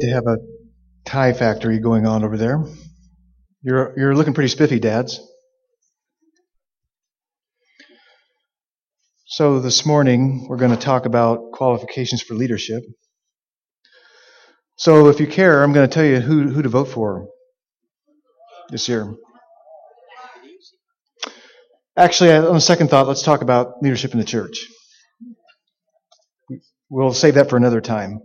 to 0.00 0.10
have 0.10 0.26
a 0.26 0.38
tie 1.04 1.32
factory 1.32 1.78
going 1.78 2.06
on 2.06 2.24
over 2.24 2.36
there. 2.36 2.64
You're, 3.62 3.94
you're 3.96 4.14
looking 4.14 4.34
pretty 4.34 4.48
spiffy, 4.48 4.78
dads. 4.78 5.20
So 9.26 9.60
this 9.60 9.86
morning, 9.86 10.46
we're 10.48 10.56
going 10.56 10.72
to 10.72 10.76
talk 10.76 11.06
about 11.06 11.52
qualifications 11.52 12.22
for 12.22 12.34
leadership. 12.34 12.82
So 14.76 15.08
if 15.08 15.20
you 15.20 15.26
care, 15.26 15.62
I'm 15.62 15.72
going 15.72 15.88
to 15.88 15.94
tell 15.94 16.04
you 16.04 16.20
who, 16.20 16.48
who 16.48 16.62
to 16.62 16.68
vote 16.68 16.88
for 16.88 17.28
this 18.70 18.88
year. 18.88 19.14
Actually, 21.96 22.32
on 22.32 22.56
a 22.56 22.60
second 22.60 22.88
thought, 22.88 23.06
let's 23.06 23.22
talk 23.22 23.42
about 23.42 23.82
leadership 23.82 24.12
in 24.12 24.18
the 24.18 24.24
church. 24.24 24.66
We'll 26.88 27.12
save 27.12 27.34
that 27.34 27.50
for 27.50 27.56
another 27.56 27.80
time. 27.80 28.20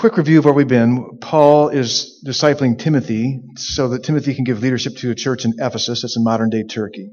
Quick 0.00 0.16
review 0.16 0.38
of 0.38 0.46
where 0.46 0.54
we've 0.54 0.66
been. 0.66 1.18
Paul 1.20 1.68
is 1.68 2.24
discipling 2.26 2.78
Timothy 2.78 3.42
so 3.56 3.88
that 3.88 4.02
Timothy 4.02 4.34
can 4.34 4.44
give 4.44 4.62
leadership 4.62 4.96
to 4.96 5.10
a 5.10 5.14
church 5.14 5.44
in 5.44 5.52
Ephesus. 5.58 6.00
That's 6.00 6.16
in 6.16 6.24
modern 6.24 6.48
day 6.48 6.62
Turkey. 6.62 7.10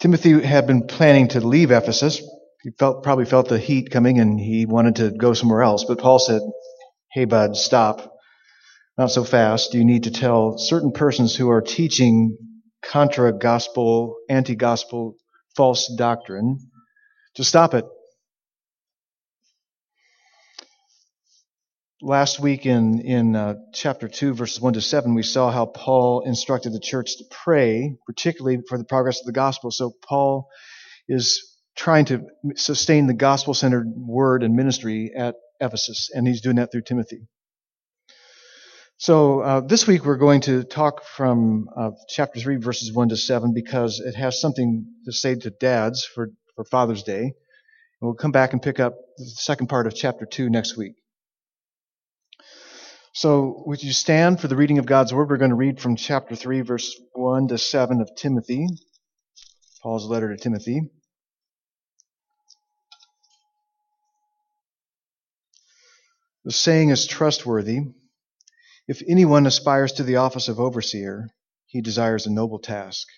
Timothy 0.00 0.42
had 0.42 0.66
been 0.66 0.88
planning 0.88 1.28
to 1.28 1.40
leave 1.40 1.70
Ephesus. 1.70 2.20
He 2.64 2.70
felt, 2.80 3.04
probably 3.04 3.26
felt 3.26 3.48
the 3.48 3.60
heat 3.60 3.92
coming 3.92 4.18
and 4.18 4.40
he 4.40 4.66
wanted 4.66 4.96
to 4.96 5.12
go 5.12 5.34
somewhere 5.34 5.62
else. 5.62 5.84
But 5.84 6.00
Paul 6.00 6.18
said, 6.18 6.42
Hey, 7.12 7.26
bud, 7.26 7.54
stop. 7.54 8.12
Not 8.98 9.12
so 9.12 9.22
fast. 9.22 9.72
You 9.72 9.84
need 9.84 10.02
to 10.02 10.10
tell 10.10 10.58
certain 10.58 10.90
persons 10.90 11.36
who 11.36 11.48
are 11.48 11.62
teaching 11.62 12.36
contra 12.82 13.32
gospel, 13.32 14.16
anti 14.28 14.56
gospel, 14.56 15.14
false 15.54 15.94
doctrine 15.96 16.58
to 17.36 17.44
stop 17.44 17.72
it. 17.72 17.84
Last 22.02 22.40
week 22.40 22.66
in, 22.66 23.00
in 23.00 23.36
uh, 23.36 23.54
chapter 23.72 24.08
2, 24.08 24.34
verses 24.34 24.60
1 24.60 24.74
to 24.74 24.80
7, 24.80 25.14
we 25.14 25.22
saw 25.22 25.50
how 25.50 25.66
Paul 25.66 26.22
instructed 26.24 26.72
the 26.72 26.80
church 26.80 27.16
to 27.18 27.24
pray, 27.30 27.96
particularly 28.06 28.58
for 28.68 28.78
the 28.78 28.84
progress 28.84 29.20
of 29.20 29.26
the 29.26 29.32
gospel. 29.32 29.70
So 29.70 29.92
Paul 30.02 30.48
is 31.08 31.58
trying 31.76 32.06
to 32.06 32.26
sustain 32.56 33.06
the 33.06 33.14
gospel 33.14 33.54
centered 33.54 33.86
word 33.96 34.42
and 34.42 34.54
ministry 34.54 35.12
at 35.16 35.36
Ephesus, 35.60 36.10
and 36.12 36.26
he's 36.26 36.40
doing 36.40 36.56
that 36.56 36.72
through 36.72 36.82
Timothy. 36.82 37.26
So 38.96 39.40
uh, 39.40 39.60
this 39.60 39.86
week 39.86 40.04
we're 40.04 40.16
going 40.16 40.42
to 40.42 40.62
talk 40.62 41.04
from 41.04 41.68
uh, 41.74 41.90
chapter 42.08 42.38
3, 42.38 42.56
verses 42.56 42.92
1 42.92 43.08
to 43.10 43.16
7, 43.16 43.54
because 43.54 44.00
it 44.00 44.14
has 44.14 44.40
something 44.40 44.86
to 45.06 45.12
say 45.12 45.34
to 45.36 45.50
dads 45.50 46.04
for, 46.04 46.30
for 46.54 46.64
Father's 46.64 47.02
Day. 47.02 47.22
And 47.22 47.32
we'll 48.08 48.14
come 48.14 48.32
back 48.32 48.52
and 48.52 48.60
pick 48.60 48.78
up 48.78 48.94
the 49.16 49.24
second 49.24 49.68
part 49.68 49.86
of 49.86 49.94
chapter 49.94 50.26
2 50.26 50.50
next 50.50 50.76
week. 50.76 50.99
So, 53.12 53.64
would 53.66 53.82
you 53.82 53.92
stand 53.92 54.40
for 54.40 54.46
the 54.46 54.54
reading 54.54 54.78
of 54.78 54.86
God's 54.86 55.12
Word? 55.12 55.30
We're 55.30 55.36
going 55.36 55.50
to 55.50 55.56
read 55.56 55.80
from 55.80 55.96
chapter 55.96 56.36
3, 56.36 56.60
verse 56.60 56.94
1 57.14 57.48
to 57.48 57.58
7 57.58 58.00
of 58.00 58.14
Timothy, 58.16 58.68
Paul's 59.82 60.06
letter 60.06 60.28
to 60.34 60.40
Timothy. 60.40 60.82
The 66.44 66.52
saying 66.52 66.90
is 66.90 67.08
trustworthy. 67.08 67.80
If 68.86 69.02
anyone 69.08 69.44
aspires 69.44 69.92
to 69.94 70.04
the 70.04 70.16
office 70.16 70.46
of 70.46 70.60
overseer, 70.60 71.30
he 71.66 71.80
desires 71.80 72.26
a 72.26 72.32
noble 72.32 72.60
task. 72.60 73.08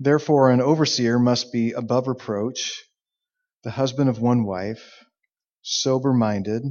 Therefore, 0.00 0.50
an 0.50 0.60
overseer 0.60 1.20
must 1.20 1.52
be 1.52 1.70
above 1.72 2.08
reproach, 2.08 2.82
the 3.62 3.70
husband 3.70 4.10
of 4.10 4.18
one 4.18 4.44
wife, 4.44 5.04
sober 5.62 6.12
minded 6.12 6.64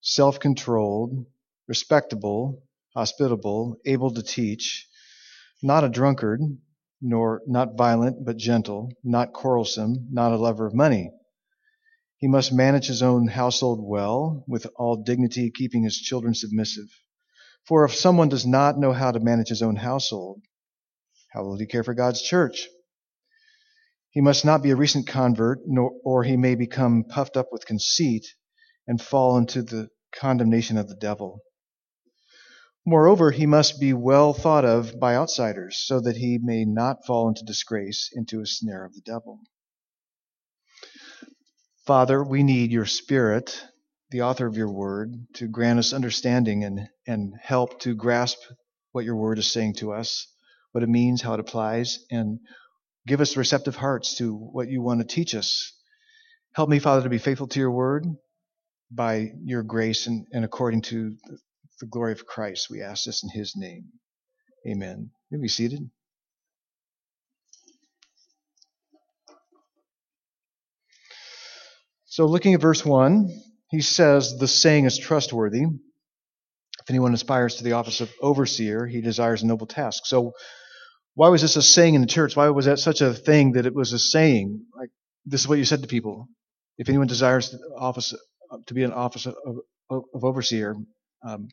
self 0.00 0.40
controlled, 0.40 1.26
respectable, 1.68 2.62
hospitable, 2.94 3.76
able 3.84 4.12
to 4.12 4.22
teach, 4.22 4.88
not 5.62 5.84
a 5.84 5.88
drunkard, 5.88 6.40
nor 7.00 7.42
not 7.46 7.76
violent, 7.76 8.24
but 8.24 8.36
gentle, 8.36 8.90
not 9.04 9.32
quarrelsome, 9.32 10.08
not 10.10 10.32
a 10.32 10.36
lover 10.36 10.66
of 10.66 10.74
money. 10.74 11.10
He 12.18 12.28
must 12.28 12.52
manage 12.52 12.86
his 12.86 13.02
own 13.02 13.28
household 13.28 13.80
well, 13.82 14.44
with 14.46 14.66
all 14.76 15.02
dignity, 15.02 15.50
keeping 15.50 15.84
his 15.84 15.96
children 15.96 16.34
submissive. 16.34 16.88
For 17.66 17.84
if 17.84 17.94
someone 17.94 18.28
does 18.28 18.46
not 18.46 18.78
know 18.78 18.92
how 18.92 19.12
to 19.12 19.20
manage 19.20 19.48
his 19.48 19.62
own 19.62 19.76
household, 19.76 20.42
how 21.32 21.44
will 21.44 21.58
he 21.58 21.66
care 21.66 21.84
for 21.84 21.94
God's 21.94 22.20
church? 22.20 22.68
He 24.10 24.20
must 24.20 24.44
not 24.44 24.62
be 24.62 24.70
a 24.70 24.76
recent 24.76 25.06
convert, 25.06 25.60
nor, 25.66 25.92
or 26.04 26.24
he 26.24 26.36
may 26.36 26.56
become 26.56 27.04
puffed 27.04 27.36
up 27.36 27.48
with 27.52 27.64
conceit 27.64 28.26
and 28.86 29.00
fall 29.00 29.36
into 29.36 29.62
the 29.62 29.88
condemnation 30.12 30.76
of 30.76 30.88
the 30.88 30.96
devil. 30.96 31.40
Moreover, 32.86 33.30
he 33.30 33.46
must 33.46 33.78
be 33.78 33.92
well 33.92 34.32
thought 34.32 34.64
of 34.64 34.98
by 34.98 35.14
outsiders, 35.14 35.76
so 35.78 36.00
that 36.00 36.16
he 36.16 36.38
may 36.42 36.64
not 36.64 37.04
fall 37.06 37.28
into 37.28 37.44
disgrace, 37.44 38.10
into 38.12 38.40
a 38.40 38.46
snare 38.46 38.84
of 38.84 38.94
the 38.94 39.02
devil. 39.02 39.40
Father, 41.86 42.24
we 42.24 42.42
need 42.42 42.72
your 42.72 42.86
Spirit, 42.86 43.66
the 44.10 44.22
author 44.22 44.46
of 44.46 44.56
your 44.56 44.72
word, 44.72 45.14
to 45.34 45.46
grant 45.46 45.78
us 45.78 45.92
understanding 45.92 46.64
and, 46.64 46.88
and 47.06 47.34
help 47.40 47.80
to 47.80 47.94
grasp 47.94 48.38
what 48.92 49.04
your 49.04 49.16
word 49.16 49.38
is 49.38 49.50
saying 49.52 49.74
to 49.74 49.92
us, 49.92 50.26
what 50.72 50.82
it 50.82 50.88
means, 50.88 51.22
how 51.22 51.34
it 51.34 51.40
applies, 51.40 51.98
and 52.10 52.40
give 53.06 53.20
us 53.20 53.36
receptive 53.36 53.76
hearts 53.76 54.16
to 54.16 54.34
what 54.34 54.68
you 54.68 54.82
want 54.82 55.00
to 55.00 55.06
teach 55.06 55.34
us. 55.34 55.72
Help 56.54 56.68
me, 56.68 56.78
Father, 56.78 57.02
to 57.02 57.08
be 57.08 57.18
faithful 57.18 57.46
to 57.48 57.60
your 57.60 57.70
word 57.70 58.06
by 58.90 59.32
your 59.44 59.62
grace 59.62 60.06
and, 60.06 60.26
and 60.32 60.44
according 60.44 60.82
to 60.82 61.16
the 61.80 61.86
glory 61.86 62.12
of 62.12 62.26
Christ. 62.26 62.68
We 62.70 62.82
ask 62.82 63.04
this 63.04 63.22
in 63.22 63.30
his 63.30 63.54
name. 63.56 63.84
Amen. 64.68 65.10
You 65.30 65.38
may 65.38 65.42
be 65.42 65.48
seated. 65.48 65.90
So, 72.06 72.26
looking 72.26 72.54
at 72.54 72.60
verse 72.60 72.84
1, 72.84 73.28
he 73.70 73.80
says, 73.80 74.36
The 74.36 74.48
saying 74.48 74.84
is 74.84 74.98
trustworthy. 74.98 75.62
If 75.62 76.90
anyone 76.90 77.14
aspires 77.14 77.56
to 77.56 77.64
the 77.64 77.72
office 77.72 78.00
of 78.00 78.10
overseer, 78.20 78.86
he 78.86 79.00
desires 79.00 79.42
a 79.42 79.46
noble 79.46 79.66
task. 79.66 80.06
So, 80.06 80.32
why 81.14 81.28
was 81.28 81.42
this 81.42 81.56
a 81.56 81.62
saying 81.62 81.94
in 81.94 82.00
the 82.00 82.06
church? 82.06 82.36
Why 82.36 82.48
was 82.48 82.66
that 82.66 82.78
such 82.78 83.00
a 83.00 83.14
thing 83.14 83.52
that 83.52 83.66
it 83.66 83.74
was 83.74 83.92
a 83.92 83.98
saying? 83.98 84.64
Like, 84.76 84.90
this 85.24 85.42
is 85.42 85.48
what 85.48 85.58
you 85.58 85.64
said 85.64 85.82
to 85.82 85.88
people. 85.88 86.28
If 86.78 86.88
anyone 86.88 87.06
desires 87.06 87.50
the 87.50 87.58
office 87.78 88.14
to 88.66 88.74
be 88.74 88.82
an 88.82 88.92
office 88.92 89.26
of, 89.26 89.34
of, 89.90 90.04
of 90.14 90.24
overseer, 90.24 90.76
um, 91.26 91.48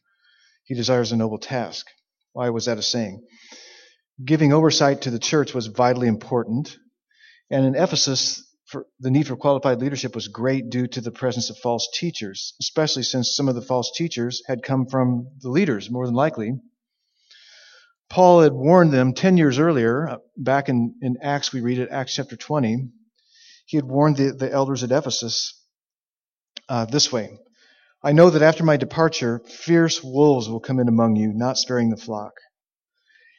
he 0.66 0.76
desires 0.76 1.12
a 1.12 1.18
noble 1.18 1.38
task. 1.38 1.88
Why 2.34 2.50
was 2.50 2.66
that 2.66 2.78
a 2.78 2.82
saying? 2.82 3.26
Giving 4.24 4.54
oversight 4.54 5.02
to 5.02 5.12
the 5.12 5.20
church 5.20 5.54
was 5.54 5.68
vitally 5.68 6.08
important. 6.08 6.78
And 7.50 7.66
in 7.66 7.76
Ephesus, 7.76 8.44
the 9.00 9.12
need 9.12 9.28
for 9.28 9.38
qualified 9.38 9.80
leadership 9.80 10.14
was 10.14 10.28
great 10.28 10.70
due 10.70 10.88
to 10.88 11.02
the 11.02 11.12
presence 11.12 11.50
of 11.50 11.58
false 11.58 11.88
teachers, 11.94 12.54
especially 12.60 13.04
since 13.04 13.36
some 13.36 13.48
of 13.48 13.56
the 13.56 13.62
false 13.62 13.92
teachers 13.96 14.42
had 14.48 14.64
come 14.64 14.88
from 14.88 15.28
the 15.42 15.50
leaders, 15.50 15.90
more 15.90 16.06
than 16.06 16.16
likely. 16.16 16.54
Paul 18.10 18.42
had 18.42 18.54
warned 18.54 18.92
them 18.92 19.14
10 19.14 19.38
years 19.38 19.60
earlier, 19.60 20.08
uh, 20.08 20.18
back 20.36 20.70
in, 20.70 20.96
in 21.02 21.18
Acts, 21.22 21.54
we 21.54 21.62
read 21.62 21.78
it, 21.78 21.90
Acts 21.92 22.16
chapter 22.16 22.36
20. 22.36 22.90
He 23.66 23.78
had 23.78 23.86
warned 23.86 24.18
the, 24.18 24.32
the 24.32 24.52
elders 24.52 24.84
at 24.84 24.92
Ephesus 24.92 25.54
uh, 26.70 26.86
this 26.86 27.12
way 27.12 27.38
I 28.04 28.12
know 28.12 28.30
that 28.30 28.42
after 28.42 28.64
my 28.64 28.78
departure, 28.78 29.42
fierce 29.48 30.04
wolves 30.04 30.48
will 30.48 30.60
come 30.60 30.80
in 30.80 30.88
among 30.88 31.16
you, 31.16 31.34
not 31.34 31.58
sparing 31.58 31.90
the 31.90 31.98
flock. 31.98 32.34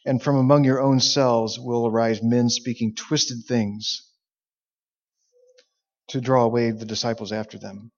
And 0.05 0.23
from 0.23 0.37
among 0.37 0.65
your 0.65 0.81
own 0.81 1.01
selves 1.01 1.59
will 1.59 1.87
arise 1.87 2.23
men 2.23 2.51
speaking 2.51 2.95
twisted 2.95 3.45
things 3.47 4.03
to 6.09 6.21
draw 6.21 6.45
away 6.45 6.71
the 6.71 6.87
disciples 6.87 7.33
after 7.33 7.59
them. 7.59 7.93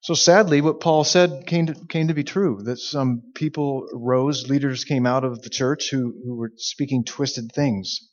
So 0.00 0.14
sadly, 0.14 0.60
what 0.60 0.80
Paul 0.80 1.02
said 1.04 1.46
came 1.46 1.66
to, 1.66 1.74
came 1.88 2.08
to 2.08 2.14
be 2.14 2.24
true, 2.24 2.62
that 2.64 2.78
some 2.78 3.22
people 3.34 3.88
rose, 3.92 4.48
leaders 4.48 4.84
came 4.84 5.06
out 5.06 5.24
of 5.24 5.42
the 5.42 5.50
church 5.50 5.90
who, 5.90 6.14
who 6.24 6.36
were 6.36 6.52
speaking 6.56 7.04
twisted 7.04 7.50
things. 7.52 8.08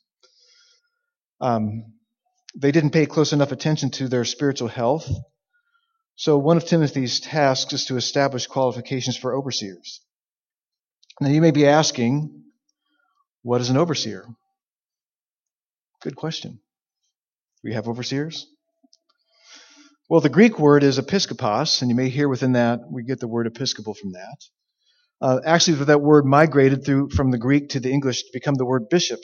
Um, 1.40 1.92
they 2.56 2.72
didn't 2.72 2.90
pay 2.90 3.06
close 3.06 3.32
enough 3.32 3.52
attention 3.52 3.90
to 3.92 4.08
their 4.08 4.24
spiritual 4.24 4.68
health 4.68 5.08
so 6.16 6.38
one 6.38 6.56
of 6.56 6.64
Timothy's 6.64 7.20
tasks 7.20 7.72
is 7.72 7.84
to 7.86 7.96
establish 7.96 8.46
qualifications 8.46 9.16
for 9.16 9.34
overseers. 9.34 10.00
Now 11.20 11.28
you 11.28 11.40
may 11.40 11.50
be 11.50 11.66
asking, 11.66 12.42
what 13.42 13.60
is 13.60 13.70
an 13.70 13.76
overseer? 13.76 14.26
Good 16.02 16.16
question. 16.16 16.52
Do 16.52 16.58
we 17.62 17.74
have 17.74 17.88
overseers? 17.88 18.46
Well, 20.08 20.20
the 20.20 20.28
Greek 20.28 20.58
word 20.58 20.84
is 20.84 20.98
episkopos, 20.98 21.82
and 21.82 21.90
you 21.90 21.96
may 21.96 22.08
hear 22.08 22.28
within 22.28 22.52
that 22.52 22.80
we 22.90 23.02
get 23.02 23.18
the 23.18 23.26
word 23.26 23.46
episcopal 23.46 23.94
from 23.94 24.12
that. 24.12 24.36
Uh, 25.20 25.40
actually, 25.44 25.84
that 25.84 26.00
word 26.00 26.24
migrated 26.24 26.84
through 26.84 27.10
from 27.10 27.30
the 27.30 27.38
Greek 27.38 27.70
to 27.70 27.80
the 27.80 27.90
English 27.90 28.22
to 28.22 28.28
become 28.32 28.54
the 28.54 28.64
word 28.64 28.88
bishop. 28.88 29.20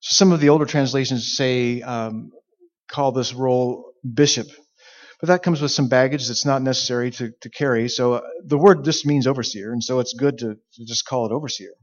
So 0.00 0.14
some 0.14 0.32
of 0.32 0.40
the 0.40 0.48
older 0.48 0.64
translations 0.64 1.36
say 1.36 1.82
um, 1.82 2.30
call 2.90 3.12
this 3.12 3.34
role 3.34 3.92
bishop. 4.02 4.46
But 5.22 5.28
that 5.28 5.44
comes 5.44 5.62
with 5.62 5.70
some 5.70 5.86
baggage 5.86 6.26
that's 6.26 6.44
not 6.44 6.62
necessary 6.62 7.12
to, 7.12 7.30
to 7.42 7.48
carry. 7.48 7.88
So 7.88 8.14
uh, 8.14 8.22
the 8.44 8.58
word 8.58 8.84
just 8.84 9.06
means 9.06 9.28
overseer, 9.28 9.72
and 9.72 9.82
so 9.82 10.00
it's 10.00 10.14
good 10.14 10.38
to, 10.38 10.56
to 10.56 10.84
just 10.84 11.06
call 11.06 11.26
it 11.26 11.32
overseer. 11.32 11.74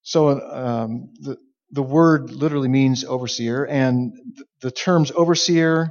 So 0.00 0.40
um, 0.40 1.10
the, 1.20 1.36
the 1.70 1.82
word 1.82 2.30
literally 2.30 2.68
means 2.68 3.04
overseer, 3.04 3.64
and 3.64 4.10
the 4.62 4.70
terms 4.70 5.12
overseer, 5.14 5.90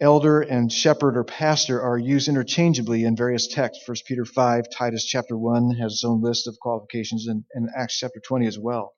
elder, 0.00 0.40
and 0.40 0.72
shepherd 0.72 1.16
or 1.16 1.22
pastor 1.22 1.80
are 1.80 1.96
used 1.96 2.26
interchangeably 2.26 3.04
in 3.04 3.14
various 3.14 3.46
texts. 3.46 3.86
1 3.86 3.98
Peter 4.04 4.24
5, 4.24 4.64
Titus 4.76 5.04
chapter 5.04 5.38
1 5.38 5.76
has 5.76 5.92
its 5.92 6.04
own 6.04 6.22
list 6.22 6.48
of 6.48 6.58
qualifications, 6.58 7.28
and, 7.28 7.44
and 7.54 7.68
Acts 7.76 8.00
chapter 8.00 8.20
20 8.26 8.48
as 8.48 8.58
well. 8.58 8.94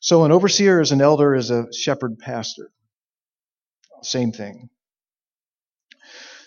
So 0.00 0.24
an 0.24 0.30
overseer 0.30 0.80
is 0.80 0.92
an 0.92 1.00
elder 1.00 1.34
is 1.34 1.50
a 1.50 1.66
shepherd 1.72 2.20
pastor. 2.20 2.70
Same 4.04 4.32
thing. 4.32 4.70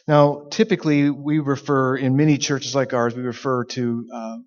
Now, 0.08 0.48
typically, 0.52 1.10
we 1.10 1.40
refer, 1.40 1.96
in 1.96 2.18
many 2.18 2.38
churches 2.38 2.76
like 2.76 2.94
ours, 2.94 3.16
we 3.16 3.24
refer 3.24 3.64
to 3.66 4.06
uh, 4.14 4.38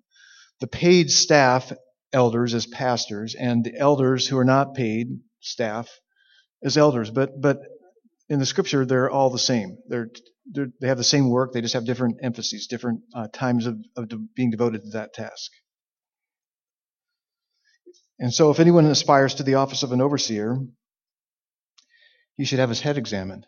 the 0.59 0.67
paid 0.67 1.09
staff 1.09 1.71
elders 2.13 2.53
as 2.53 2.67
pastors 2.67 3.35
and 3.35 3.63
the 3.63 3.75
elders 3.75 4.27
who 4.27 4.37
are 4.37 4.45
not 4.45 4.75
paid 4.75 5.07
staff 5.39 5.89
as 6.63 6.77
elders. 6.77 7.09
But, 7.09 7.41
but 7.41 7.59
in 8.29 8.39
the 8.39 8.45
scripture, 8.45 8.85
they're 8.85 9.09
all 9.09 9.29
the 9.29 9.39
same. 9.39 9.77
They're, 9.87 10.09
they're 10.45 10.67
they 10.79 10.87
have 10.87 10.97
the 10.97 11.03
same 11.03 11.29
work, 11.29 11.53
they 11.53 11.61
just 11.61 11.73
have 11.73 11.85
different 11.85 12.17
emphases, 12.21 12.67
different 12.67 13.01
uh, 13.15 13.27
times 13.33 13.65
of, 13.65 13.77
of 13.95 14.09
being 14.35 14.51
devoted 14.51 14.83
to 14.83 14.89
that 14.91 15.13
task. 15.13 15.51
And 18.19 18.33
so, 18.33 18.49
if 18.49 18.59
anyone 18.59 18.85
aspires 18.85 19.35
to 19.35 19.43
the 19.43 19.55
office 19.55 19.83
of 19.83 19.91
an 19.91 20.01
overseer, 20.01 20.57
he 22.37 22.45
should 22.45 22.59
have 22.59 22.69
his 22.69 22.81
head 22.81 22.97
examined. 22.97 23.45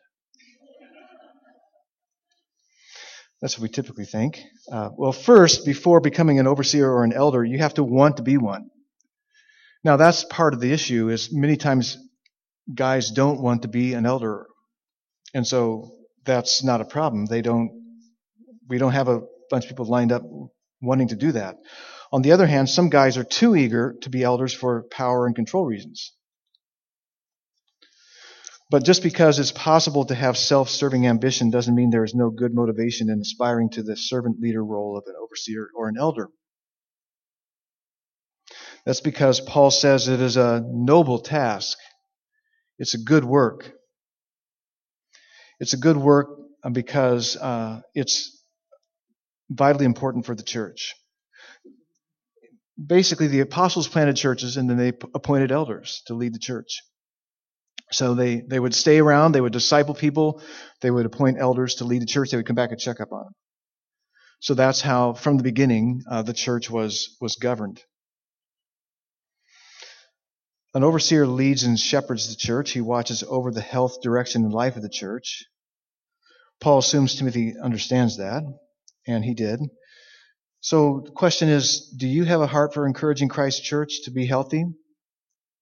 That's 3.41 3.57
what 3.57 3.63
we 3.63 3.69
typically 3.69 4.06
think. 4.06 4.41
Uh, 4.69 4.89
well, 4.97 5.13
first, 5.13 5.65
before 5.65 6.01
becoming 6.01 6.39
an 6.39 6.47
overseer 6.47 6.91
or 6.91 7.06
an 7.06 7.13
elder, 7.13 7.44
you 7.44 7.59
have 7.59 7.75
to 7.75 7.83
want 7.83 8.18
to 8.18 8.24
be 8.24 8.38
one. 8.38 8.69
Now, 9.83 9.95
that's 9.95 10.25
part 10.25 10.53
of 10.53 10.59
the 10.59 10.74
issue. 10.74 11.07
Is 11.09 11.31
many 11.31 11.56
times 11.56 11.97
guys 12.74 13.12
don't 13.12 13.41
want 13.41 13.62
to 13.62 13.69
be 13.69 13.94
an 13.94 14.06
elder, 14.06 14.47
and 15.33 15.47
so 15.47 15.91
that's 16.25 16.63
not 16.63 16.81
a 16.81 16.86
problem. 16.86 17.27
They 17.27 17.41
don't. 17.41 17.71
We 18.68 18.77
don't 18.77 18.91
have 18.91 19.07
a 19.07 19.21
bunch 19.50 19.63
of 19.63 19.69
people 19.69 19.86
lined 19.86 20.12
up 20.12 20.24
wanting 20.81 21.07
to 21.09 21.15
do 21.15 21.31
that. 21.31 21.56
On 22.12 22.21
the 22.21 22.33
other 22.33 22.45
hand, 22.45 22.69
some 22.69 22.89
guys 22.89 23.18
are 23.18 23.24
too 23.24 23.56
eager 23.56 23.95
to 24.01 24.09
be 24.09 24.24
elders 24.24 24.53
for 24.53 24.83
power 24.91 25.25
and 25.25 25.36
control 25.36 25.65
reasons. 25.65 26.13
But 28.69 28.86
just 28.86 29.01
because 29.01 29.39
it's 29.39 29.51
possible 29.51 30.06
to 30.06 30.16
have 30.16 30.38
self 30.38 30.69
serving 30.69 31.07
ambition 31.07 31.50
doesn't 31.50 31.74
mean 31.74 31.89
there 31.89 32.04
is 32.04 32.13
no 32.13 32.30
good 32.30 32.54
motivation 32.54 33.10
in 33.10 33.19
aspiring 33.19 33.71
to 33.71 33.83
the 33.83 33.98
servant 33.98 34.39
leader 34.39 34.63
role 34.63 34.98
of 34.98 35.06
an 35.07 35.16
overseer 35.21 35.69
or 35.75 35.89
an 35.89 35.95
elder. 35.98 36.30
That's 38.86 39.01
because 39.01 39.39
Paul 39.39 39.71
says 39.71 40.07
it 40.07 40.21
is 40.21 40.38
a 40.38 40.63
noble 40.66 41.19
task. 41.19 41.77
It's 42.77 42.94
a 42.94 43.00
good 43.00 43.25
work. 43.25 43.71
It's 45.60 45.74
a 45.74 45.77
good 45.77 45.98
work 45.98 46.30
because 46.72 47.36
uh, 47.36 47.81
it's 47.94 48.42
vitally 49.50 49.86
important 49.86 50.25
for 50.25 50.36
the 50.36 50.44
church 50.44 50.94
basically 52.83 53.27
the 53.27 53.42
apostles 53.42 53.88
planted 53.88 54.15
churches 54.15 54.57
and 54.57 54.69
then 54.69 54.77
they 54.77 54.89
appointed 55.13 55.51
elders 55.51 56.01
to 56.07 56.13
lead 56.13 56.33
the 56.33 56.39
church. 56.39 56.81
So 57.91 58.13
they, 58.13 58.41
they 58.41 58.59
would 58.59 58.75
stay 58.75 59.00
around, 59.00 59.31
they 59.31 59.41
would 59.41 59.53
disciple 59.53 59.95
people, 59.95 60.41
they 60.81 60.91
would 60.91 61.06
appoint 61.06 61.39
elders 61.39 61.75
to 61.75 61.86
lead 61.86 62.01
the 62.01 62.06
church, 62.06 62.30
they 62.30 62.38
would 62.38 62.45
come 62.45 62.56
back 62.56 62.71
and 62.71 62.80
check 62.80 63.01
up 63.01 63.12
on 63.12 63.24
them. 63.24 63.33
So 64.41 64.53
that's 64.53 64.80
how, 64.80 65.13
from 65.13 65.38
the 65.38 65.44
beginning, 65.44 66.03
uh, 66.09 66.21
the 66.21 66.33
church 66.33 66.69
was, 66.69 67.18
was 67.19 67.36
governed. 67.36 67.81
An 70.75 70.83
overseer 70.83 71.25
leads 71.25 71.63
and 71.63 71.80
shepherds 71.80 72.30
the 72.30 72.36
church. 72.36 72.71
He 72.71 72.81
watches 72.81 73.24
over 73.27 73.51
the 73.51 73.59
health, 73.59 74.01
direction, 74.01 74.44
and 74.44 74.53
life 74.53 74.75
of 74.75 74.83
the 74.83 74.89
church. 74.89 75.44
Paul 76.62 76.77
assumes 76.77 77.15
Timothy 77.15 77.56
understands 77.62 78.18
that, 78.18 78.44
and 79.07 79.25
he 79.25 79.33
did. 79.33 79.59
So 80.62 81.01
the 81.06 81.12
question 81.12 81.50
is, 81.50 81.94
do 81.97 82.07
you 82.07 82.24
have 82.25 82.41
a 82.41 82.47
heart 82.47 82.74
for 82.74 82.86
encouraging 82.86 83.30
Christ's 83.30 83.62
church 83.62 84.01
to 84.03 84.12
be 84.12 84.27
healthy, 84.27 84.65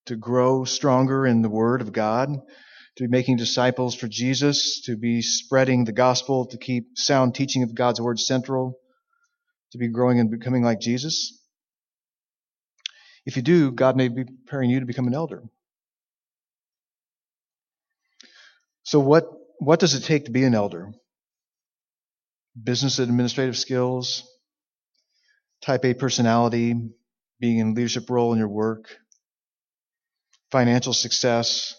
to 0.07 0.15
grow 0.15 0.65
stronger 0.65 1.25
in 1.25 1.41
the 1.41 1.49
Word 1.49 1.81
of 1.81 1.93
God, 1.93 2.29
to 2.97 3.03
be 3.03 3.07
making 3.07 3.37
disciples 3.37 3.95
for 3.95 4.07
Jesus, 4.07 4.81
to 4.85 4.97
be 4.97 5.21
spreading 5.21 5.85
the 5.85 5.91
gospel, 5.91 6.47
to 6.47 6.57
keep 6.57 6.97
sound 6.97 7.35
teaching 7.35 7.63
of 7.63 7.75
God's 7.75 8.01
Word 8.01 8.19
central, 8.19 8.79
to 9.71 9.77
be 9.77 9.87
growing 9.87 10.19
and 10.19 10.31
becoming 10.31 10.63
like 10.63 10.79
Jesus? 10.79 11.41
If 13.25 13.35
you 13.35 13.41
do, 13.41 13.71
God 13.71 13.97
may 13.97 14.07
be 14.07 14.23
preparing 14.23 14.69
you 14.69 14.79
to 14.79 14.85
become 14.85 15.07
an 15.07 15.13
elder. 15.13 15.43
So 18.83 18.99
what, 19.01 19.25
what 19.59 19.81
does 19.81 19.95
it 19.95 20.05
take 20.05 20.25
to 20.25 20.31
be 20.31 20.45
an 20.45 20.55
elder? 20.55 20.93
Business 22.61 22.99
administrative 22.99 23.57
skills, 23.57 24.23
type 25.61 25.83
A 25.83 25.93
personality, 25.93 26.73
being 27.39 27.59
in 27.59 27.73
leadership 27.75 28.09
role 28.09 28.31
in 28.31 28.39
your 28.39 28.47
work, 28.47 28.87
financial 30.51 30.93
success. 30.93 31.75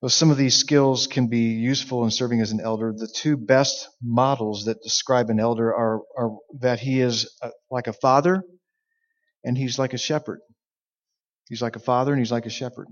Though 0.00 0.08
some 0.08 0.30
of 0.30 0.36
these 0.36 0.56
skills 0.56 1.06
can 1.08 1.28
be 1.28 1.54
useful 1.54 2.04
in 2.04 2.10
serving 2.10 2.40
as 2.40 2.52
an 2.52 2.60
elder, 2.60 2.92
the 2.96 3.08
two 3.08 3.36
best 3.36 3.88
models 4.02 4.66
that 4.66 4.82
describe 4.82 5.28
an 5.30 5.40
elder 5.40 5.74
are, 5.74 6.02
are 6.16 6.36
that 6.60 6.78
he 6.78 7.00
is 7.00 7.36
a, 7.42 7.50
like 7.70 7.88
a 7.88 7.92
father 7.92 8.44
and 9.44 9.58
he's 9.58 9.78
like 9.78 9.94
a 9.94 9.98
shepherd. 9.98 10.40
He's 11.48 11.62
like 11.62 11.76
a 11.76 11.80
father 11.80 12.12
and 12.12 12.20
he's 12.20 12.32
like 12.32 12.46
a 12.46 12.50
shepherd. 12.50 12.86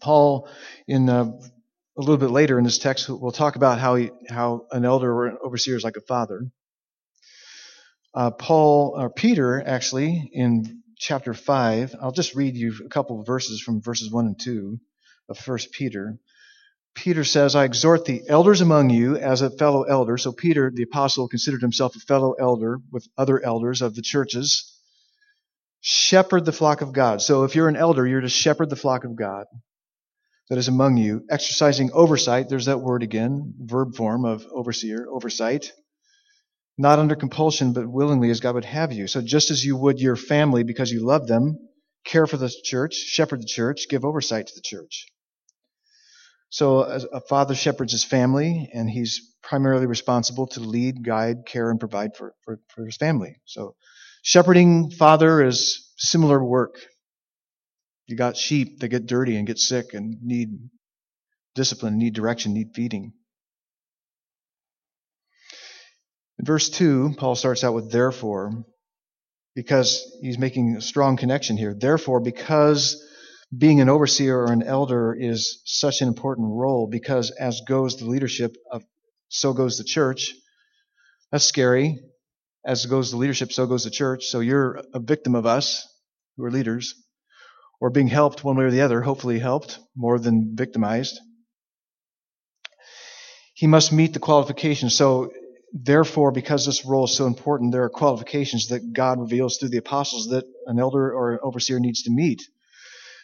Paul, 0.00 0.48
in 0.88 1.08
uh, 1.08 1.24
a 1.24 2.00
little 2.00 2.16
bit 2.16 2.30
later 2.30 2.58
in 2.58 2.64
this 2.64 2.78
text, 2.78 3.08
will 3.08 3.30
talk 3.32 3.56
about 3.56 3.78
how 3.78 3.96
he, 3.96 4.10
how 4.28 4.66
an 4.72 4.84
elder 4.84 5.12
or 5.12 5.26
an 5.26 5.38
overseer 5.44 5.76
is 5.76 5.84
like 5.84 5.96
a 5.96 6.00
father 6.00 6.42
uh, 8.14 8.30
Paul 8.30 8.94
or 8.96 9.10
Peter 9.10 9.62
actually 9.66 10.30
in 10.32 10.82
chapter 11.04 11.34
five. 11.34 11.94
I'll 12.00 12.12
just 12.12 12.34
read 12.34 12.56
you 12.56 12.74
a 12.82 12.88
couple 12.88 13.20
of 13.20 13.26
verses 13.26 13.60
from 13.60 13.82
verses 13.82 14.10
one 14.10 14.24
and 14.24 14.40
two 14.40 14.80
of 15.28 15.36
First 15.36 15.70
Peter. 15.72 16.18
Peter 16.94 17.24
says, 17.24 17.54
"I 17.54 17.64
exhort 17.64 18.06
the 18.06 18.22
elders 18.26 18.62
among 18.62 18.88
you 18.88 19.16
as 19.16 19.42
a 19.42 19.50
fellow 19.50 19.82
elder." 19.82 20.16
So 20.16 20.32
Peter, 20.32 20.72
the 20.74 20.84
apostle, 20.84 21.28
considered 21.28 21.60
himself 21.60 21.94
a 21.94 22.00
fellow 22.00 22.32
elder 22.32 22.78
with 22.90 23.06
other 23.18 23.44
elders 23.44 23.82
of 23.82 23.94
the 23.94 24.00
churches. 24.00 24.80
Shepherd 25.82 26.46
the 26.46 26.52
flock 26.52 26.80
of 26.80 26.94
God. 26.94 27.20
So 27.20 27.44
if 27.44 27.54
you're 27.54 27.68
an 27.68 27.76
elder, 27.76 28.06
you're 28.06 28.22
to 28.22 28.28
shepherd 28.30 28.70
the 28.70 28.76
flock 28.76 29.04
of 29.04 29.14
God 29.14 29.44
that 30.48 30.56
is 30.56 30.68
among 30.68 30.96
you, 30.96 31.26
exercising 31.28 31.90
oversight. 31.92 32.48
There's 32.48 32.64
that 32.64 32.80
word 32.80 33.02
again, 33.02 33.52
verb 33.58 33.94
form 33.94 34.24
of 34.24 34.46
overseer, 34.50 35.06
oversight 35.10 35.70
not 36.76 36.98
under 36.98 37.14
compulsion, 37.14 37.72
but 37.72 37.88
willingly 37.88 38.30
as 38.30 38.40
God 38.40 38.54
would 38.56 38.64
have 38.64 38.92
you. 38.92 39.06
So 39.06 39.22
just 39.22 39.50
as 39.50 39.64
you 39.64 39.76
would 39.76 40.00
your 40.00 40.16
family 40.16 40.64
because 40.64 40.90
you 40.90 41.04
love 41.04 41.26
them, 41.26 41.56
care 42.04 42.26
for 42.26 42.36
the 42.36 42.52
church, 42.64 42.94
shepherd 42.94 43.42
the 43.42 43.46
church, 43.46 43.86
give 43.88 44.04
oversight 44.04 44.48
to 44.48 44.54
the 44.54 44.62
church. 44.62 45.06
So 46.50 46.82
a 46.82 47.20
father 47.20 47.54
shepherds 47.56 47.90
his 47.90 48.04
family, 48.04 48.70
and 48.72 48.88
he's 48.88 49.34
primarily 49.42 49.86
responsible 49.86 50.46
to 50.48 50.60
lead, 50.60 51.04
guide, 51.04 51.46
care, 51.46 51.68
and 51.68 51.80
provide 51.80 52.14
for, 52.16 52.32
for, 52.44 52.60
for 52.68 52.84
his 52.84 52.96
family. 52.96 53.40
So 53.44 53.74
shepherding 54.22 54.92
father 54.92 55.42
is 55.44 55.92
similar 55.96 56.44
work. 56.44 56.76
You 58.06 58.16
got 58.16 58.36
sheep 58.36 58.78
that 58.80 58.88
get 58.88 59.06
dirty 59.06 59.36
and 59.36 59.48
get 59.48 59.58
sick 59.58 59.94
and 59.94 60.22
need 60.22 60.50
discipline, 61.56 61.98
need 61.98 62.14
direction, 62.14 62.54
need 62.54 62.68
feeding. 62.74 63.14
In 66.38 66.44
verse 66.44 66.68
2, 66.70 67.14
Paul 67.16 67.34
starts 67.34 67.64
out 67.64 67.74
with 67.74 67.90
therefore, 67.90 68.64
because 69.54 70.18
he's 70.20 70.38
making 70.38 70.76
a 70.76 70.80
strong 70.80 71.16
connection 71.16 71.56
here. 71.56 71.74
Therefore, 71.78 72.20
because 72.20 73.00
being 73.56 73.80
an 73.80 73.88
overseer 73.88 74.40
or 74.40 74.52
an 74.52 74.64
elder 74.64 75.14
is 75.18 75.62
such 75.64 76.00
an 76.00 76.08
important 76.08 76.48
role, 76.50 76.88
because 76.90 77.30
as 77.30 77.60
goes 77.68 77.96
the 77.96 78.06
leadership 78.06 78.56
of, 78.70 78.82
so 79.28 79.52
goes 79.52 79.78
the 79.78 79.84
church. 79.84 80.34
That's 81.30 81.44
scary. 81.44 82.00
As 82.66 82.86
goes 82.86 83.10
the 83.10 83.16
leadership, 83.16 83.52
so 83.52 83.66
goes 83.66 83.84
the 83.84 83.90
church. 83.90 84.24
So 84.26 84.40
you're 84.40 84.82
a 84.92 84.98
victim 84.98 85.34
of 85.34 85.46
us 85.46 85.86
who 86.36 86.44
are 86.44 86.50
leaders, 86.50 86.94
or 87.80 87.90
being 87.90 88.08
helped 88.08 88.42
one 88.42 88.56
way 88.56 88.64
or 88.64 88.70
the 88.70 88.80
other, 88.80 89.02
hopefully 89.02 89.38
helped 89.38 89.78
more 89.94 90.18
than 90.18 90.56
victimized. 90.56 91.20
He 93.52 93.68
must 93.68 93.92
meet 93.92 94.14
the 94.14 94.18
qualifications. 94.18 94.96
So 94.96 95.30
therefore, 95.74 96.30
because 96.30 96.64
this 96.64 96.84
role 96.84 97.04
is 97.04 97.16
so 97.16 97.26
important, 97.26 97.72
there 97.72 97.82
are 97.82 97.90
qualifications 97.90 98.68
that 98.68 98.92
God 98.92 99.18
reveals 99.18 99.58
through 99.58 99.70
the 99.70 99.78
apostles 99.78 100.28
that 100.28 100.44
an 100.66 100.78
elder 100.78 101.12
or 101.12 101.32
an 101.32 101.40
overseer 101.42 101.80
needs 101.80 102.04
to 102.04 102.12
meet. 102.12 102.42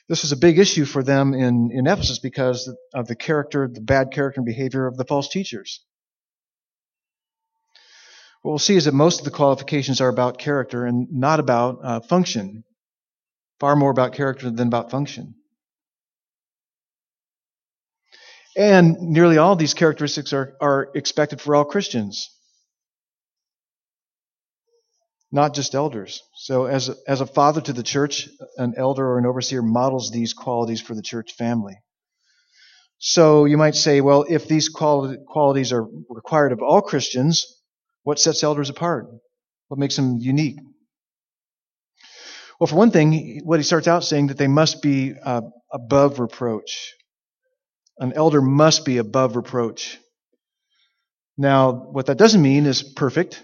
This 0.08 0.22
was 0.22 0.32
a 0.32 0.36
big 0.36 0.58
issue 0.58 0.84
for 0.84 1.04
them 1.04 1.32
in, 1.32 1.70
in 1.72 1.86
Ephesus 1.86 2.18
because 2.18 2.68
of 2.92 3.06
the 3.06 3.14
character, 3.14 3.70
the 3.72 3.80
bad 3.80 4.10
character 4.10 4.40
and 4.40 4.46
behavior 4.46 4.88
of 4.88 4.96
the 4.96 5.04
false 5.04 5.28
teachers. 5.28 5.84
What 8.42 8.50
we'll 8.52 8.58
see 8.58 8.74
is 8.74 8.86
that 8.86 8.94
most 8.94 9.20
of 9.20 9.24
the 9.24 9.30
qualifications 9.30 10.00
are 10.00 10.08
about 10.08 10.38
character 10.38 10.84
and 10.84 11.06
not 11.12 11.38
about 11.38 11.78
uh, 11.84 12.00
function. 12.00 12.64
Far 13.60 13.76
more 13.76 13.90
about 13.90 14.14
character 14.14 14.50
than 14.50 14.66
about 14.66 14.90
function. 14.90 15.34
And 18.56 18.96
nearly 19.00 19.38
all 19.38 19.54
these 19.54 19.74
characteristics 19.74 20.32
are, 20.32 20.56
are 20.60 20.88
expected 20.94 21.40
for 21.40 21.54
all 21.54 21.64
Christians, 21.64 22.30
not 25.32 25.54
just 25.54 25.74
elders. 25.74 26.22
So, 26.34 26.66
as, 26.66 26.90
as 27.06 27.20
a 27.20 27.26
father 27.26 27.60
to 27.60 27.72
the 27.72 27.82
church, 27.82 28.28
an 28.56 28.74
elder 28.76 29.06
or 29.06 29.18
an 29.18 29.26
overseer 29.26 29.62
models 29.62 30.10
these 30.10 30.32
qualities 30.32 30.80
for 30.80 30.94
the 30.94 31.02
church 31.02 31.32
family. 31.34 31.76
So, 32.98 33.44
you 33.44 33.56
might 33.56 33.76
say, 33.76 34.00
well, 34.00 34.24
if 34.28 34.48
these 34.48 34.68
qualities 34.68 35.72
are 35.72 35.86
required 36.08 36.52
of 36.52 36.60
all 36.62 36.82
Christians, 36.82 37.46
what 38.02 38.18
sets 38.18 38.42
elders 38.42 38.70
apart? 38.70 39.06
What 39.68 39.78
makes 39.78 39.96
them 39.96 40.18
unique? 40.18 40.58
Well, 42.58 42.66
for 42.66 42.76
one 42.76 42.90
thing, 42.90 43.40
what 43.44 43.58
he 43.58 43.64
starts 43.64 43.88
out 43.88 44.04
saying 44.04 44.26
that 44.26 44.36
they 44.36 44.48
must 44.48 44.82
be 44.82 45.14
uh, 45.14 45.42
above 45.72 46.18
reproach. 46.18 46.94
An 47.98 48.12
elder 48.14 48.42
must 48.42 48.84
be 48.84 48.98
above 48.98 49.36
reproach. 49.36 49.98
Now, 51.38 51.72
what 51.72 52.06
that 52.06 52.18
doesn't 52.18 52.42
mean 52.42 52.66
is 52.66 52.82
perfect, 52.82 53.42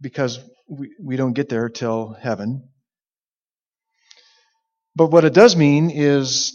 because 0.00 0.38
we, 0.68 0.94
we 1.02 1.16
don't 1.16 1.34
get 1.34 1.48
there 1.48 1.68
till 1.68 2.16
heaven. 2.20 2.68
But 4.96 5.10
what 5.10 5.24
it 5.24 5.34
does 5.34 5.56
mean 5.56 5.90
is 5.90 6.52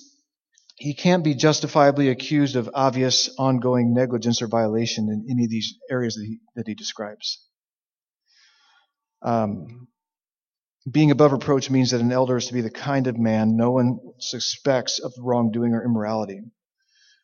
he 0.75 0.93
can't 0.93 1.23
be 1.23 1.35
justifiably 1.35 2.09
accused 2.09 2.55
of 2.55 2.69
obvious 2.73 3.29
ongoing 3.37 3.93
negligence 3.93 4.41
or 4.41 4.47
violation 4.47 5.09
in 5.09 5.27
any 5.29 5.43
of 5.43 5.49
these 5.49 5.75
areas 5.91 6.15
that 6.15 6.25
he, 6.25 6.39
that 6.55 6.67
he 6.67 6.75
describes. 6.75 7.43
Um, 9.21 9.89
being 10.89 11.11
above 11.11 11.33
reproach 11.33 11.69
means 11.69 11.91
that 11.91 11.99
an 11.99 12.11
elder 12.11 12.37
is 12.37 12.47
to 12.47 12.53
be 12.53 12.61
the 12.61 12.69
kind 12.69 13.07
of 13.07 13.17
man 13.17 13.57
no 13.57 13.71
one 13.71 13.99
suspects 14.19 14.99
of 14.99 15.11
wrongdoing 15.19 15.73
or 15.73 15.83
immorality 15.83 16.41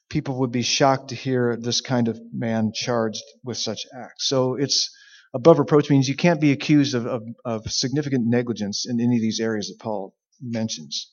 people 0.10 0.39
would 0.39 0.51
be 0.51 0.62
shocked 0.62 1.10
to 1.10 1.15
hear 1.15 1.58
this 1.58 1.82
kind 1.82 2.08
of 2.08 2.20
man 2.32 2.72
charged 2.74 3.24
with 3.44 3.58
such 3.58 3.86
acts. 3.94 4.27
So 4.27 4.56
it's 4.56 4.95
above 5.36 5.60
reproach 5.60 5.89
means 5.89 6.08
you 6.08 6.15
can't 6.15 6.39
be 6.39 6.54
accused 6.54 6.96
of, 6.96 7.06
of, 7.06 7.24
of 7.44 7.72
significant 7.72 8.25
negligence 8.25 8.86
in 8.89 9.01
any 9.01 9.18
of 9.18 9.22
these 9.22 9.42
areas 9.42 9.68
that 9.68 9.84
Paul 9.84 10.15
mentions. 10.42 11.12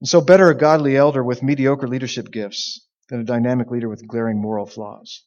And 0.00 0.08
so 0.08 0.20
better 0.20 0.50
a 0.50 0.56
godly 0.56 0.96
elder 0.96 1.22
with 1.22 1.42
mediocre 1.42 1.86
leadership 1.86 2.32
gifts 2.32 2.84
than 3.08 3.20
a 3.20 3.24
dynamic 3.24 3.70
leader 3.70 3.88
with 3.88 4.06
glaring 4.06 4.42
moral 4.42 4.66
flaws. 4.66 5.24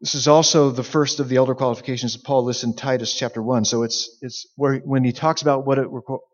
This 0.00 0.14
is 0.14 0.26
also 0.26 0.70
the 0.70 0.82
first 0.82 1.20
of 1.20 1.28
the 1.28 1.36
elder 1.36 1.54
qualifications 1.54 2.14
that 2.14 2.24
Paul 2.24 2.44
lists 2.44 2.64
in 2.64 2.74
Titus 2.74 3.14
chapter 3.14 3.42
1. 3.42 3.66
So 3.66 3.82
it's, 3.82 4.16
it's 4.22 4.46
where 4.56 4.76
when 4.78 5.04
he 5.04 5.12
talks 5.12 5.42
about 5.42 5.66
what, 5.66 5.78
it, 5.78 5.88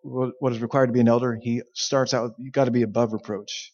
what 0.04 0.52
is 0.52 0.62
required 0.62 0.86
to 0.86 0.92
be 0.92 1.00
an 1.00 1.08
elder, 1.08 1.36
he 1.42 1.62
starts 1.74 2.14
out, 2.14 2.34
you've 2.38 2.52
got 2.52 2.66
to 2.66 2.70
be 2.70 2.82
above 2.82 3.12
reproach. 3.12 3.72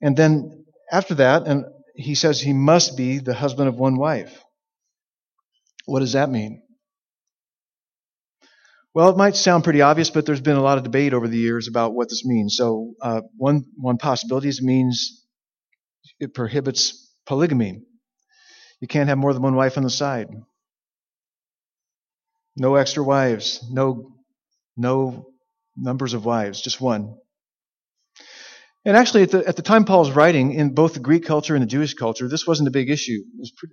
And 0.00 0.16
then 0.16 0.64
after 0.90 1.14
that, 1.14 1.46
and 1.46 1.64
he 1.98 2.14
says 2.14 2.40
he 2.40 2.52
must 2.52 2.96
be 2.96 3.18
the 3.18 3.34
husband 3.34 3.68
of 3.68 3.74
one 3.74 3.96
wife. 3.96 4.40
What 5.84 5.98
does 5.98 6.12
that 6.12 6.30
mean? 6.30 6.62
Well, 8.94 9.10
it 9.10 9.16
might 9.16 9.34
sound 9.34 9.64
pretty 9.64 9.80
obvious, 9.82 10.08
but 10.08 10.24
there's 10.24 10.40
been 10.40 10.56
a 10.56 10.62
lot 10.62 10.78
of 10.78 10.84
debate 10.84 11.12
over 11.12 11.26
the 11.26 11.36
years 11.36 11.66
about 11.66 11.94
what 11.94 12.08
this 12.08 12.24
means. 12.24 12.56
So, 12.56 12.94
uh, 13.02 13.22
one 13.36 13.64
one 13.76 13.98
possibility 13.98 14.48
is 14.48 14.60
it 14.60 14.64
means 14.64 15.26
it 16.20 16.34
prohibits 16.34 17.12
polygamy. 17.26 17.82
You 18.80 18.86
can't 18.86 19.08
have 19.08 19.18
more 19.18 19.32
than 19.32 19.42
one 19.42 19.56
wife 19.56 19.76
on 19.76 19.82
the 19.82 19.90
side. 19.90 20.28
No 22.56 22.76
extra 22.76 23.02
wives. 23.02 23.64
No, 23.70 24.12
no 24.76 25.26
numbers 25.76 26.14
of 26.14 26.24
wives. 26.24 26.60
Just 26.60 26.80
one. 26.80 27.16
And 28.84 28.96
actually, 28.96 29.24
at 29.24 29.30
the, 29.30 29.46
at 29.46 29.56
the 29.56 29.62
time 29.62 29.84
Paul's 29.84 30.10
writing, 30.12 30.52
in 30.52 30.74
both 30.74 30.94
the 30.94 31.00
Greek 31.00 31.24
culture 31.24 31.54
and 31.54 31.62
the 31.62 31.66
Jewish 31.66 31.94
culture, 31.94 32.28
this 32.28 32.46
wasn't 32.46 32.68
a 32.68 32.70
big 32.70 32.90
issue. 32.90 33.22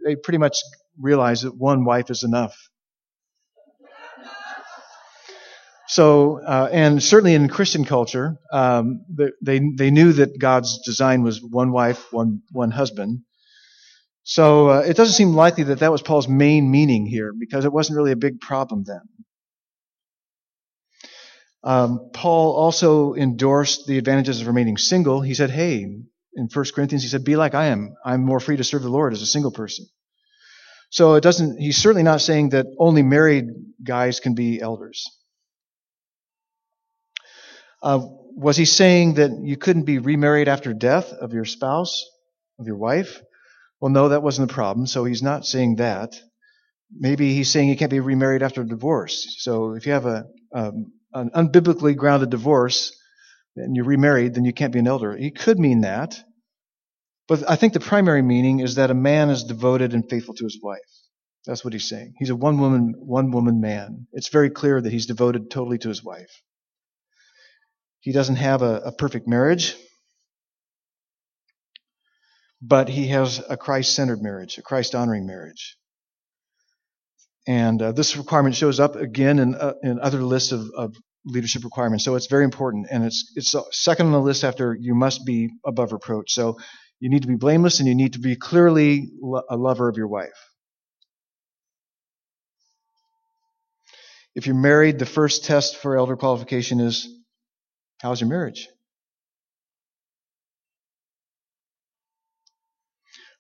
they 0.05 0.15
pretty 0.15 0.39
much 0.39 0.57
realized 1.00 1.43
that 1.43 1.55
one 1.55 1.85
wife 1.85 2.09
is 2.09 2.24
enough. 2.24 2.55
So, 5.88 6.41
uh, 6.43 6.67
and 6.71 7.01
certainly 7.01 7.35
in 7.35 7.47
Christian 7.47 7.85
culture, 7.85 8.38
um, 8.51 9.05
they, 9.41 9.62
they 9.77 9.91
knew 9.91 10.13
that 10.13 10.39
God's 10.39 10.79
design 10.83 11.21
was 11.21 11.41
one 11.41 11.71
wife, 11.71 12.12
one, 12.12 12.41
one 12.51 12.71
husband. 12.71 13.19
So 14.24 14.69
uh, 14.69 14.79
it 14.79 14.97
doesn't 14.97 15.13
seem 15.13 15.35
likely 15.35 15.65
that 15.65 15.79
that 15.79 15.91
was 15.91 16.01
Paul's 16.01 16.27
main 16.27 16.71
meaning 16.71 17.05
here 17.05 17.31
because 17.39 17.63
it 17.63 17.71
wasn't 17.71 17.97
really 17.97 18.12
a 18.12 18.15
big 18.17 18.41
problem 18.41 18.83
then. 18.85 19.01
Um, 21.65 22.12
Paul 22.13 22.53
also 22.55 23.15
endorsed 23.15 23.88
the 23.88 23.98
advantages 23.98 24.39
of 24.39 24.48
remaining 24.48 24.77
single. 24.77 25.22
He 25.22 25.34
said, 25.34 25.50
hey, 25.50 25.81
in 25.81 26.50
1 26.53 26.65
Corinthians, 26.75 27.01
he 27.01 27.10
said, 27.10 27.24
be 27.24 27.36
like 27.36 27.55
I 27.55 27.67
am. 27.67 27.95
I'm 28.05 28.24
more 28.24 28.39
free 28.39 28.57
to 28.57 28.63
serve 28.63 28.84
the 28.84 28.89
Lord 28.89 29.13
as 29.13 29.24
a 29.24 29.25
single 29.27 29.51
person. 29.51 29.88
So 30.91 31.15
it 31.15 31.22
doesn't, 31.22 31.60
he's 31.60 31.77
certainly 31.77 32.03
not 32.03 32.22
saying 32.22 32.50
that 32.50 32.67
only 32.77 33.01
married 33.01 33.45
guys 33.84 34.19
can 34.19 34.36
be 34.36 34.62
elders. 34.62 35.05
Uh, 37.81 38.00
was 38.36 38.57
he 38.57 38.65
saying 38.65 39.15
that 39.15 39.31
you 39.41 39.57
couldn't 39.57 39.84
be 39.84 39.98
remarried 39.98 40.48
after 40.48 40.74
death 40.74 41.13
of 41.13 41.34
your 41.34 41.45
spouse, 41.45 42.05
of 42.60 42.67
your 42.67 42.77
wife? 42.77 43.22
Well, 43.79 43.91
no, 43.91 44.10
that 44.10 44.24
wasn't 44.24 44.50
the 44.50 44.53
problem. 44.53 44.86
So 44.86 45.03
he's 45.03 45.24
not 45.24 45.45
saying 45.45 45.77
that. 45.77 46.15
Maybe 46.91 47.34
he's 47.34 47.50
saying 47.51 47.69
you 47.69 47.75
can't 47.75 47.91
be 47.91 48.00
remarried 48.00 48.43
after 48.43 48.63
divorce. 48.63 49.36
So 49.39 49.74
if 49.74 49.86
you 49.88 49.93
have 49.93 50.05
a, 50.05 50.25
um, 50.53 50.93
an 51.15 51.31
unbiblically 51.31 51.95
grounded 51.95 52.29
divorce 52.29 52.95
and 53.55 53.75
you're 53.75 53.86
remarried, 53.86 54.36
then 54.36 54.45
you 54.45 54.53
can't 54.53 54.74
be 54.74 54.79
an 54.79 54.88
elder. 54.88 55.17
He 55.17 55.31
could 55.31 55.60
mean 55.60 55.81
that. 55.81 56.19
But 57.27 57.50
I 57.50 57.55
think 57.55 57.74
the 57.74 57.79
primary 57.79 58.22
meaning 58.22 58.60
is 58.60 58.75
that 58.75 58.91
a 58.91 58.95
man 58.95 59.31
is 59.31 59.45
devoted 59.45 59.95
and 59.95 60.07
faithful 60.07 60.36
to 60.36 60.43
his 60.43 60.60
wife. 60.62 60.79
That's 61.48 61.65
what 61.65 61.74
he's 61.74 61.89
saying. 61.89 62.15
He's 62.19 62.29
a 62.29 62.36
one 62.36 62.60
woman, 62.60 62.95
one 63.00 63.31
woman 63.31 63.62
man. 63.62 64.07
It's 64.13 64.29
very 64.29 64.51
clear 64.51 64.81
that 64.81 64.91
he's 64.91 65.07
devoted 65.07 65.50
totally 65.50 65.79
to 65.79 65.89
his 65.89 66.03
wife. 66.03 66.41
He 68.01 68.12
doesn't 68.12 68.36
have 68.36 68.62
a, 68.62 68.81
a 68.86 68.91
perfect 68.91 69.27
marriage 69.27 69.75
but 72.62 72.89
he 72.89 73.07
has 73.10 73.41
a 73.50 73.57
Christ 73.57 73.93
centered 73.93 74.22
marriage, 74.22 74.57
a 74.57 74.63
Christ 74.63 74.95
honoring 74.95 75.27
marriage. 75.27 75.77
And 77.48 77.82
uh, 77.82 77.92
this 77.92 78.18
requirement 78.18 78.56
shows 78.56 78.80
up 78.80 78.96
again 78.96 79.40
in, 79.40 79.56
uh, 79.56 79.74
in 79.84 80.00
other 80.00 80.22
lists 80.22 80.52
of, 80.52 80.70
of, 80.75 80.96
leadership 81.28 81.64
requirements. 81.64 82.06
So 82.06 82.14
it's 82.14 82.28
very 82.28 82.44
important. 82.44 82.86
And 82.92 83.04
it's, 83.04 83.34
it's 83.36 83.56
second 83.72 84.06
on 84.06 84.12
the 84.12 84.22
list 84.22 84.44
after 84.44 84.78
you 84.80 84.94
must 84.94 85.25
be 85.25 85.50
above 85.66 85.92
reproach. 85.92 86.32
So 86.32 86.60
you 87.00 87.10
need 87.10 87.24
to 87.24 87.28
be 87.28 87.36
blameless 87.36 87.80
and 87.80 87.90
you 87.90 87.96
need 87.96 88.14
to 88.14 88.20
be 88.20 88.36
clearly 88.36 89.10
a 89.50 89.58
lover 89.58 89.90
of 89.90 89.98
your 89.98 90.08
wife. 90.08 90.30
If 94.36 94.46
you're 94.46 94.56
married, 94.56 95.00
the 95.00 95.06
first 95.08 95.46
test 95.46 95.78
for 95.78 95.98
elder 95.98 96.16
qualification 96.16 96.80
is 96.80 97.08
how's 98.02 98.22
your 98.22 98.30
marriage? 98.30 98.68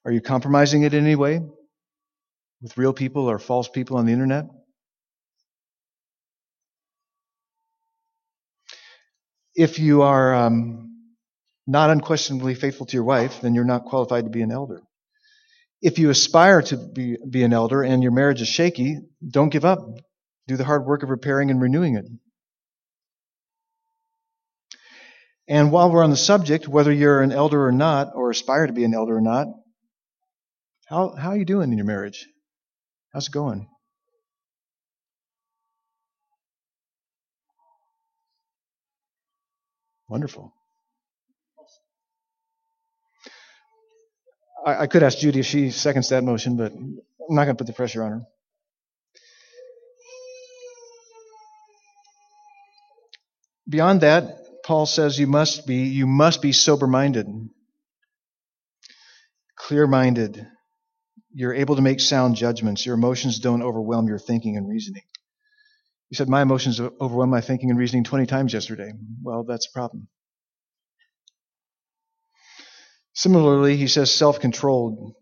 Are 0.05 0.11
you 0.11 0.21
compromising 0.21 0.83
it 0.83 0.93
in 0.93 1.03
any 1.03 1.15
way 1.15 1.41
with 2.65 2.79
real 2.79 2.93
people 2.93 3.29
or 3.29 3.37
false 3.37 3.69
people 3.69 3.97
on 3.97 4.07
the 4.07 4.11
internet? 4.11 4.45
If 9.53 9.77
you 9.77 10.01
are 10.01 10.33
um, 10.33 11.03
not 11.67 11.91
unquestionably 11.91 12.55
faithful 12.55 12.87
to 12.87 12.97
your 12.97 13.03
wife, 13.03 13.39
then 13.39 13.53
you're 13.53 13.65
not 13.65 13.85
qualified 13.85 14.23
to 14.23 14.31
be 14.31 14.41
an 14.41 14.51
elder. 14.51 14.81
If 15.79 15.99
you 15.99 16.09
aspire 16.09 16.63
to 16.63 16.77
be, 16.77 17.17
be 17.29 17.43
an 17.43 17.53
elder 17.53 17.83
and 17.83 18.01
your 18.01 18.11
marriage 18.11 18.41
is 18.41 18.47
shaky, 18.47 18.97
don't 19.29 19.49
give 19.49 19.63
up. 19.63 19.85
Do 20.47 20.57
the 20.57 20.63
hard 20.63 20.87
work 20.87 21.03
of 21.03 21.09
repairing 21.09 21.51
and 21.51 21.61
renewing 21.61 21.95
it. 21.97 22.05
And 25.47 25.71
while 25.71 25.91
we're 25.91 26.03
on 26.03 26.09
the 26.09 26.17
subject, 26.17 26.67
whether 26.67 26.91
you're 26.91 27.21
an 27.21 27.31
elder 27.31 27.63
or 27.63 27.71
not, 27.71 28.13
or 28.15 28.31
aspire 28.31 28.65
to 28.65 28.73
be 28.73 28.85
an 28.85 28.95
elder 28.95 29.15
or 29.15 29.21
not, 29.21 29.45
how, 30.87 31.13
how 31.15 31.29
are 31.29 31.37
you 31.37 31.45
doing 31.45 31.71
in 31.71 31.77
your 31.77 31.85
marriage? 31.85 32.25
How's 33.15 33.29
it 33.29 33.31
going? 33.31 33.65
Wonderful. 40.09 40.53
I, 44.65 44.81
I 44.81 44.87
could 44.87 45.01
ask 45.01 45.17
Judy 45.17 45.39
if 45.39 45.45
she 45.45 45.71
seconds 45.71 46.09
that 46.09 46.25
motion, 46.25 46.57
but 46.57 46.73
I'm 46.73 46.99
not 47.29 47.45
going 47.45 47.55
to 47.55 47.63
put 47.63 47.67
the 47.67 47.73
pressure 47.73 48.03
on 48.03 48.11
her. 48.11 48.21
Beyond 53.69 54.01
that, 54.01 54.25
Paul 54.65 54.85
says 54.87 55.17
you 55.17 55.27
must 55.27 55.65
be 55.65 55.83
you 55.85 56.05
must 56.05 56.41
be 56.41 56.51
sober-minded, 56.51 57.27
clear-minded. 59.55 60.45
You're 61.37 61.53
able 61.53 61.75
to 61.75 61.81
make 61.81 61.99
sound 61.99 62.37
judgments. 62.37 62.85
Your 62.85 62.95
emotions 62.95 63.39
don't 63.39 63.61
overwhelm 63.61 64.07
your 64.07 64.19
thinking 64.19 64.55
and 64.55 64.69
reasoning. 64.69 65.03
You 66.09 66.15
said 66.15 66.29
my 66.29 66.41
emotions 66.41 66.79
overwhelm 66.79 67.29
my 67.29 67.41
thinking 67.41 67.69
and 67.69 67.77
reasoning 67.77 68.05
20 68.05 68.25
times 68.25 68.53
yesterday. 68.53 68.93
Well, 69.21 69.43
that's 69.43 69.67
a 69.67 69.73
problem. 69.73 70.07
Similarly, 73.13 73.75
he 73.75 73.87
says 73.87 74.13
self-controlled. 74.13 75.13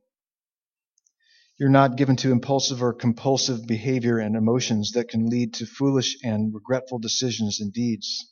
You're 1.57 1.69
not 1.69 1.97
given 1.97 2.15
to 2.17 2.31
impulsive 2.31 2.83
or 2.83 2.93
compulsive 2.93 3.65
behavior 3.65 4.19
and 4.19 4.35
emotions 4.35 4.91
that 4.91 5.09
can 5.09 5.31
lead 5.31 5.55
to 5.55 5.65
foolish 5.65 6.17
and 6.23 6.53
regretful 6.53 6.99
decisions 6.99 7.59
and 7.59 7.73
deeds. 7.73 8.31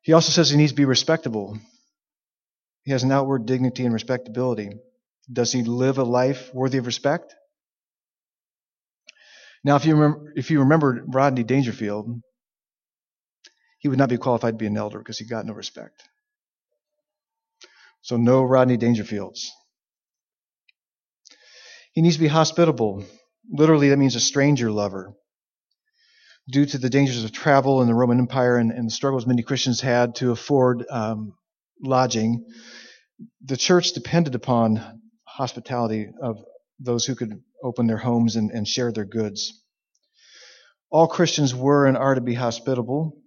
He 0.00 0.14
also 0.14 0.30
says 0.32 0.48
he 0.48 0.56
needs 0.56 0.72
to 0.72 0.76
be 0.76 0.86
respectable. 0.86 1.58
He 2.84 2.92
has 2.92 3.02
an 3.02 3.12
outward 3.12 3.44
dignity 3.44 3.84
and 3.84 3.92
respectability. 3.92 4.70
Does 5.32 5.52
he 5.52 5.62
live 5.62 5.98
a 5.98 6.04
life 6.04 6.50
worthy 6.54 6.78
of 6.78 6.86
respect? 6.86 7.34
Now, 9.64 9.76
if 9.76 9.86
you 9.86 9.94
remember, 9.94 10.32
if 10.36 10.50
you 10.50 10.60
remember 10.60 11.02
Rodney 11.06 11.42
Dangerfield, 11.42 12.20
he 13.78 13.88
would 13.88 13.98
not 13.98 14.10
be 14.10 14.18
qualified 14.18 14.54
to 14.54 14.58
be 14.58 14.66
an 14.66 14.76
elder 14.76 14.98
because 14.98 15.18
he 15.18 15.26
got 15.26 15.46
no 15.46 15.54
respect. 15.54 16.02
So 18.02 18.18
no 18.18 18.42
Rodney 18.42 18.76
Dangerfields. 18.76 19.46
He 21.92 22.02
needs 22.02 22.16
to 22.16 22.20
be 22.20 22.28
hospitable. 22.28 23.04
Literally, 23.50 23.88
that 23.88 23.98
means 23.98 24.16
a 24.16 24.20
stranger 24.20 24.70
lover. 24.70 25.14
Due 26.50 26.66
to 26.66 26.76
the 26.76 26.90
dangers 26.90 27.24
of 27.24 27.32
travel 27.32 27.80
in 27.80 27.88
the 27.88 27.94
Roman 27.94 28.18
Empire 28.18 28.58
and, 28.58 28.70
and 28.70 28.88
the 28.88 28.92
struggles 28.94 29.26
many 29.26 29.42
Christians 29.42 29.80
had 29.80 30.16
to 30.16 30.30
afford 30.30 30.84
um, 30.90 31.32
lodging, 31.82 32.44
the 33.42 33.56
church 33.56 33.92
depended 33.92 34.34
upon 34.34 35.00
hospitality 35.34 36.08
of 36.22 36.36
those 36.78 37.04
who 37.04 37.14
could 37.16 37.42
open 37.62 37.86
their 37.86 37.98
homes 37.98 38.36
and, 38.36 38.50
and 38.50 38.66
share 38.68 38.92
their 38.92 39.04
goods. 39.04 39.62
All 40.90 41.08
Christians 41.08 41.54
were 41.54 41.86
and 41.86 41.96
are 41.96 42.14
to 42.14 42.20
be 42.20 42.34
hospitable, 42.34 43.20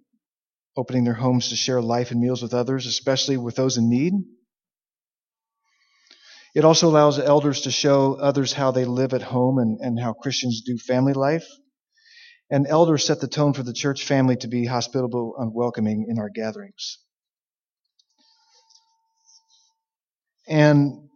opening 0.76 1.04
their 1.04 1.14
homes 1.14 1.50
to 1.50 1.56
share 1.56 1.82
life 1.82 2.10
and 2.10 2.20
meals 2.20 2.40
with 2.40 2.54
others, 2.54 2.86
especially 2.86 3.36
with 3.36 3.56
those 3.56 3.76
in 3.76 3.90
need. 3.90 4.14
It 6.54 6.64
also 6.64 6.88
allows 6.88 7.18
elders 7.18 7.62
to 7.62 7.70
show 7.70 8.14
others 8.14 8.54
how 8.54 8.70
they 8.70 8.86
live 8.86 9.12
at 9.12 9.22
home 9.22 9.58
and, 9.58 9.78
and 9.80 10.00
how 10.00 10.14
Christians 10.14 10.62
do 10.64 10.78
family 10.78 11.12
life. 11.12 11.46
And 12.50 12.66
elders 12.66 13.04
set 13.04 13.20
the 13.20 13.28
tone 13.28 13.52
for 13.52 13.62
the 13.62 13.74
church 13.74 14.04
family 14.04 14.36
to 14.36 14.48
be 14.48 14.64
hospitable 14.64 15.34
and 15.38 15.52
welcoming 15.54 16.06
in 16.08 16.18
our 16.18 16.30
gatherings. 16.30 16.98
And 20.48 21.07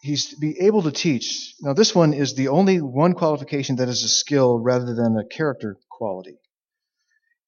he's 0.00 0.30
to 0.30 0.36
be 0.36 0.60
able 0.60 0.82
to 0.82 0.92
teach. 0.92 1.54
Now, 1.60 1.72
this 1.72 1.94
one 1.94 2.12
is 2.12 2.34
the 2.34 2.48
only 2.48 2.80
one 2.80 3.14
qualification 3.14 3.76
that 3.76 3.88
is 3.88 4.02
a 4.02 4.08
skill 4.08 4.58
rather 4.58 4.94
than 4.94 5.16
a 5.16 5.26
character 5.26 5.76
quality. 5.90 6.38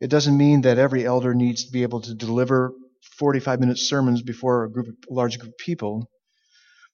It 0.00 0.08
doesn't 0.08 0.36
mean 0.36 0.62
that 0.62 0.78
every 0.78 1.04
elder 1.04 1.34
needs 1.34 1.66
to 1.66 1.72
be 1.72 1.82
able 1.82 2.00
to 2.02 2.14
deliver 2.14 2.72
45 3.18 3.60
minute 3.60 3.78
sermons 3.78 4.22
before 4.22 4.64
a 4.64 4.70
group 4.70 4.88
a 5.10 5.12
large 5.12 5.38
group 5.38 5.52
of 5.52 5.58
people, 5.58 6.10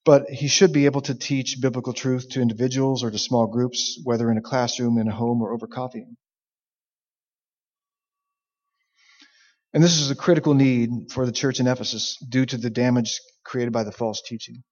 but 0.05 0.29
he 0.29 0.49
should 0.49 0.73
be 0.73 0.87
able 0.87 1.01
to 1.03 1.15
teach 1.15 1.61
biblical 1.61 1.93
truth 1.93 2.29
to 2.31 2.41
individuals 2.41 3.03
or 3.05 3.11
to 3.11 3.19
small 3.19 3.47
groups, 3.47 4.01
whether 4.05 4.31
in 4.31 4.39
a 4.39 4.43
classroom, 4.43 4.99
in 4.99 5.09
a 5.09 5.15
home, 5.15 5.41
or 5.41 5.53
over 5.53 5.67
coffee. 5.67 6.07
And 9.73 9.83
this 9.83 10.01
is 10.01 10.11
a 10.11 10.17
critical 10.17 10.55
need 10.55 10.91
for 11.11 11.27
the 11.27 11.33
church 11.33 11.61
in 11.61 11.67
Ephesus 11.67 12.17
due 12.29 12.47
to 12.47 12.57
the 12.57 12.71
damage 12.71 13.21
created 13.45 13.73
by 13.73 13.85
the 13.85 13.93
false 13.93 14.23
teaching. 14.27 14.63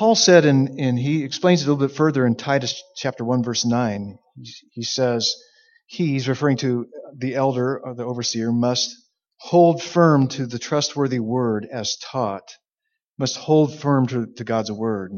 Paul 0.00 0.14
said, 0.14 0.46
and 0.46 0.98
he 0.98 1.24
explains 1.24 1.60
it 1.60 1.66
a 1.66 1.70
little 1.70 1.86
bit 1.86 1.94
further 1.94 2.26
in 2.26 2.34
Titus 2.34 2.82
chapter 2.96 3.22
1, 3.22 3.44
verse 3.44 3.66
9. 3.66 4.18
He 4.70 4.82
says, 4.82 5.34
he's 5.88 6.26
referring 6.26 6.56
to 6.56 6.86
the 7.14 7.34
elder 7.34 7.78
or 7.78 7.94
the 7.94 8.06
overseer, 8.06 8.50
must 8.50 8.96
hold 9.36 9.82
firm 9.82 10.28
to 10.28 10.46
the 10.46 10.58
trustworthy 10.58 11.20
word 11.20 11.68
as 11.70 11.98
taught, 11.98 12.50
must 13.18 13.36
hold 13.36 13.78
firm 13.78 14.06
to, 14.06 14.24
to 14.36 14.42
God's 14.42 14.72
word, 14.72 15.12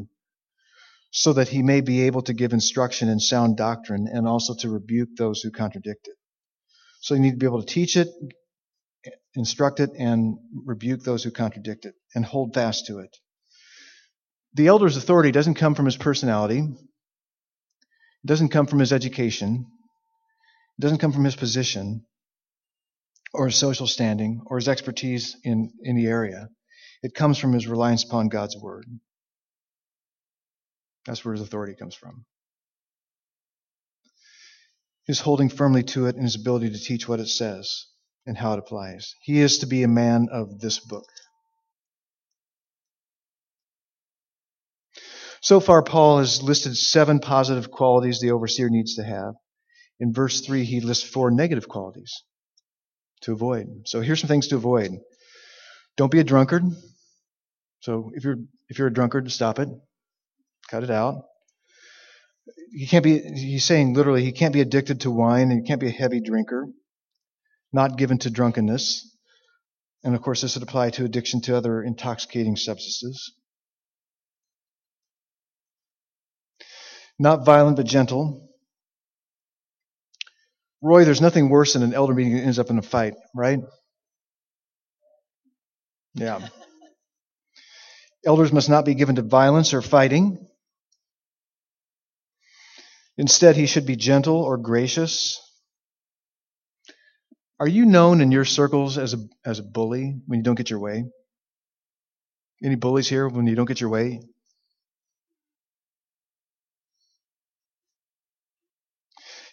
so 1.12 1.32
that 1.32 1.50
he 1.50 1.62
may 1.62 1.80
be 1.80 2.00
able 2.00 2.22
to 2.22 2.32
give 2.32 2.52
instruction 2.52 3.08
in 3.08 3.20
sound 3.20 3.56
doctrine 3.56 4.08
and 4.12 4.26
also 4.26 4.52
to 4.52 4.68
rebuke 4.68 5.10
those 5.16 5.42
who 5.42 5.52
contradict 5.52 6.08
it. 6.08 6.16
So 7.02 7.14
you 7.14 7.20
need 7.20 7.30
to 7.30 7.36
be 7.36 7.46
able 7.46 7.62
to 7.62 7.72
teach 7.72 7.96
it, 7.96 8.08
instruct 9.36 9.78
it, 9.78 9.90
and 9.96 10.38
rebuke 10.66 11.04
those 11.04 11.22
who 11.22 11.30
contradict 11.30 11.84
it, 11.84 11.94
and 12.16 12.24
hold 12.24 12.54
fast 12.54 12.86
to 12.86 12.98
it 12.98 13.16
the 14.54 14.66
elder's 14.66 14.96
authority 14.96 15.32
doesn't 15.32 15.54
come 15.54 15.74
from 15.74 15.86
his 15.86 15.96
personality, 15.96 16.58
it 16.58 18.26
doesn't 18.26 18.50
come 18.50 18.66
from 18.66 18.78
his 18.78 18.92
education, 18.92 19.66
it 20.78 20.82
doesn't 20.82 20.98
come 20.98 21.12
from 21.12 21.24
his 21.24 21.36
position 21.36 22.04
or 23.32 23.46
his 23.46 23.56
social 23.56 23.86
standing 23.86 24.42
or 24.46 24.58
his 24.58 24.68
expertise 24.68 25.36
in, 25.42 25.72
the 25.82 26.06
area. 26.06 26.48
It 27.02 27.14
comes 27.14 27.38
from 27.38 27.52
his 27.52 27.66
reliance 27.66 28.04
upon 28.04 28.28
God's 28.28 28.56
word. 28.56 28.86
That's 31.06 31.24
where 31.24 31.34
his 31.34 31.42
authority 31.42 31.74
comes 31.74 31.94
from. 31.94 32.24
His 35.06 35.18
holding 35.18 35.48
firmly 35.48 35.82
to 35.84 36.06
it 36.06 36.14
and 36.14 36.24
his 36.24 36.36
ability 36.36 36.70
to 36.70 36.78
teach 36.78 37.08
what 37.08 37.18
it 37.18 37.28
says 37.28 37.86
and 38.24 38.38
how 38.38 38.52
it 38.52 38.60
applies. 38.60 39.16
He 39.22 39.40
is 39.40 39.58
to 39.58 39.66
be 39.66 39.82
a 39.82 39.88
man 39.88 40.28
of 40.30 40.60
this 40.60 40.78
book. 40.78 41.06
So 45.42 45.58
far, 45.58 45.82
Paul 45.82 46.18
has 46.18 46.40
listed 46.40 46.76
seven 46.76 47.18
positive 47.18 47.68
qualities 47.68 48.20
the 48.20 48.30
overseer 48.30 48.70
needs 48.70 48.94
to 48.94 49.02
have. 49.02 49.34
In 49.98 50.12
verse 50.12 50.40
3, 50.40 50.64
he 50.64 50.80
lists 50.80 51.08
four 51.08 51.32
negative 51.32 51.68
qualities 51.68 52.22
to 53.22 53.32
avoid. 53.32 53.66
So 53.86 54.00
here's 54.00 54.20
some 54.20 54.28
things 54.28 54.48
to 54.48 54.56
avoid. 54.56 54.92
Don't 55.96 56.12
be 56.12 56.20
a 56.20 56.24
drunkard. 56.24 56.62
So 57.80 58.12
if 58.14 58.22
you're 58.22 58.36
if 58.68 58.78
you're 58.78 58.86
a 58.86 58.92
drunkard, 58.92 59.30
stop 59.32 59.58
it. 59.58 59.68
Cut 60.70 60.84
it 60.84 60.90
out. 60.90 61.24
He 62.72 62.86
can't 62.86 63.04
be 63.04 63.18
he's 63.18 63.64
saying 63.64 63.94
literally 63.94 64.24
he 64.24 64.32
can't 64.32 64.54
be 64.54 64.60
addicted 64.60 65.00
to 65.00 65.10
wine 65.10 65.50
and 65.50 65.60
he 65.60 65.66
can't 65.66 65.80
be 65.80 65.88
a 65.88 65.90
heavy 65.90 66.20
drinker. 66.20 66.68
Not 67.72 67.98
given 67.98 68.18
to 68.18 68.30
drunkenness. 68.30 69.08
And 70.04 70.14
of 70.14 70.22
course 70.22 70.40
this 70.40 70.54
would 70.54 70.62
apply 70.62 70.90
to 70.90 71.04
addiction 71.04 71.40
to 71.42 71.56
other 71.56 71.82
intoxicating 71.82 72.54
substances. 72.54 73.32
Not 77.18 77.44
violent, 77.44 77.76
but 77.76 77.86
gentle. 77.86 78.48
Roy, 80.82 81.04
there's 81.04 81.20
nothing 81.20 81.48
worse 81.48 81.74
than 81.74 81.82
an 81.82 81.94
elder 81.94 82.14
meeting 82.14 82.34
that 82.34 82.42
ends 82.42 82.58
up 82.58 82.70
in 82.70 82.78
a 82.78 82.82
fight, 82.82 83.14
right? 83.34 83.60
Yeah. 86.14 86.48
Elders 88.26 88.52
must 88.52 88.68
not 88.68 88.84
be 88.84 88.94
given 88.94 89.16
to 89.16 89.22
violence 89.22 89.74
or 89.74 89.82
fighting. 89.82 90.46
Instead, 93.16 93.56
he 93.56 93.66
should 93.66 93.86
be 93.86 93.96
gentle 93.96 94.36
or 94.36 94.56
gracious. 94.56 95.40
Are 97.60 97.68
you 97.68 97.86
known 97.86 98.20
in 98.20 98.32
your 98.32 98.44
circles 98.44 98.98
as 98.98 99.14
a, 99.14 99.18
as 99.44 99.60
a 99.60 99.62
bully 99.62 100.16
when 100.26 100.40
you 100.40 100.42
don't 100.42 100.56
get 100.56 100.70
your 100.70 100.80
way? 100.80 101.04
Any 102.64 102.74
bullies 102.76 103.08
here 103.08 103.28
when 103.28 103.46
you 103.46 103.54
don't 103.54 103.66
get 103.66 103.80
your 103.80 103.90
way? 103.90 104.20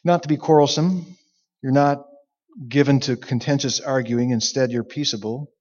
Not 0.03 0.23
to 0.23 0.29
be 0.29 0.37
quarrelsome. 0.37 1.17
You're 1.61 1.71
not 1.71 2.05
given 2.67 2.99
to 3.01 3.15
contentious 3.15 3.79
arguing. 3.79 4.31
Instead, 4.31 4.71
you're 4.71 4.83
peaceable. 4.83 5.51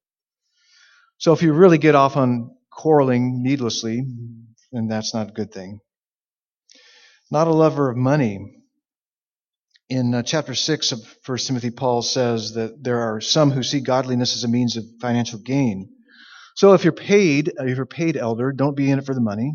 So 1.19 1.33
if 1.33 1.43
you 1.43 1.53
really 1.53 1.79
get 1.79 1.95
off 1.95 2.17
on 2.17 2.57
quarreling 2.71 3.43
needlessly, 3.43 4.05
then 4.73 4.89
that's 4.89 5.15
not 5.15 5.31
a 5.31 5.33
good 5.33 5.53
thing. 5.53 5.81
Not 7.31 7.49
a 7.49 7.53
lover 7.53 7.91
of 7.91 7.97
money. 7.97 8.55
In 9.91 10.15
uh, 10.15 10.23
chapter 10.23 10.55
6 10.55 10.93
of 10.93 11.01
1 11.25 11.39
Timothy, 11.39 11.71
Paul 11.71 12.03
says 12.03 12.55
that 12.55 12.83
there 12.83 13.01
are 13.01 13.21
some 13.21 13.51
who 13.51 13.63
see 13.63 13.81
godliness 13.81 14.37
as 14.37 14.45
a 14.45 14.49
means 14.49 14.77
of 14.77 14.85
financial 15.01 15.39
gain. 15.39 15.89
So 16.57 16.75
if 16.75 16.85
you're 16.85 16.93
paid, 16.93 17.53
if 17.59 17.77
you're 17.77 17.87
paid 17.87 18.17
elder, 18.17 18.53
don't 18.53 18.77
be 18.77 18.91
in 18.91 18.99
it 18.99 19.07
for 19.07 19.15
the 19.15 19.21
money. 19.21 19.55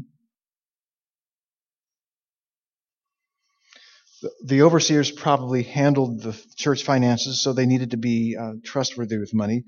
The 4.46 4.62
overseers 4.62 5.12
probably 5.12 5.64
handled 5.64 6.22
the 6.22 6.40
church 6.56 6.84
finances, 6.84 7.42
so 7.42 7.54
they 7.54 7.66
needed 7.66 7.92
to 7.92 7.98
be 7.98 8.38
uh, 8.40 8.54
trustworthy 8.64 9.18
with 9.18 9.34
money. 9.34 9.64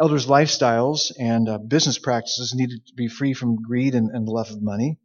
Elders' 0.00 0.26
lifestyles 0.26 1.12
and 1.18 1.48
uh, 1.48 1.58
business 1.58 1.98
practices 1.98 2.54
needed 2.54 2.86
to 2.86 2.94
be 2.94 3.08
free 3.08 3.34
from 3.34 3.56
greed 3.56 3.94
and, 3.94 4.10
and 4.10 4.26
love 4.28 4.50
of 4.50 4.62
money. 4.62 4.98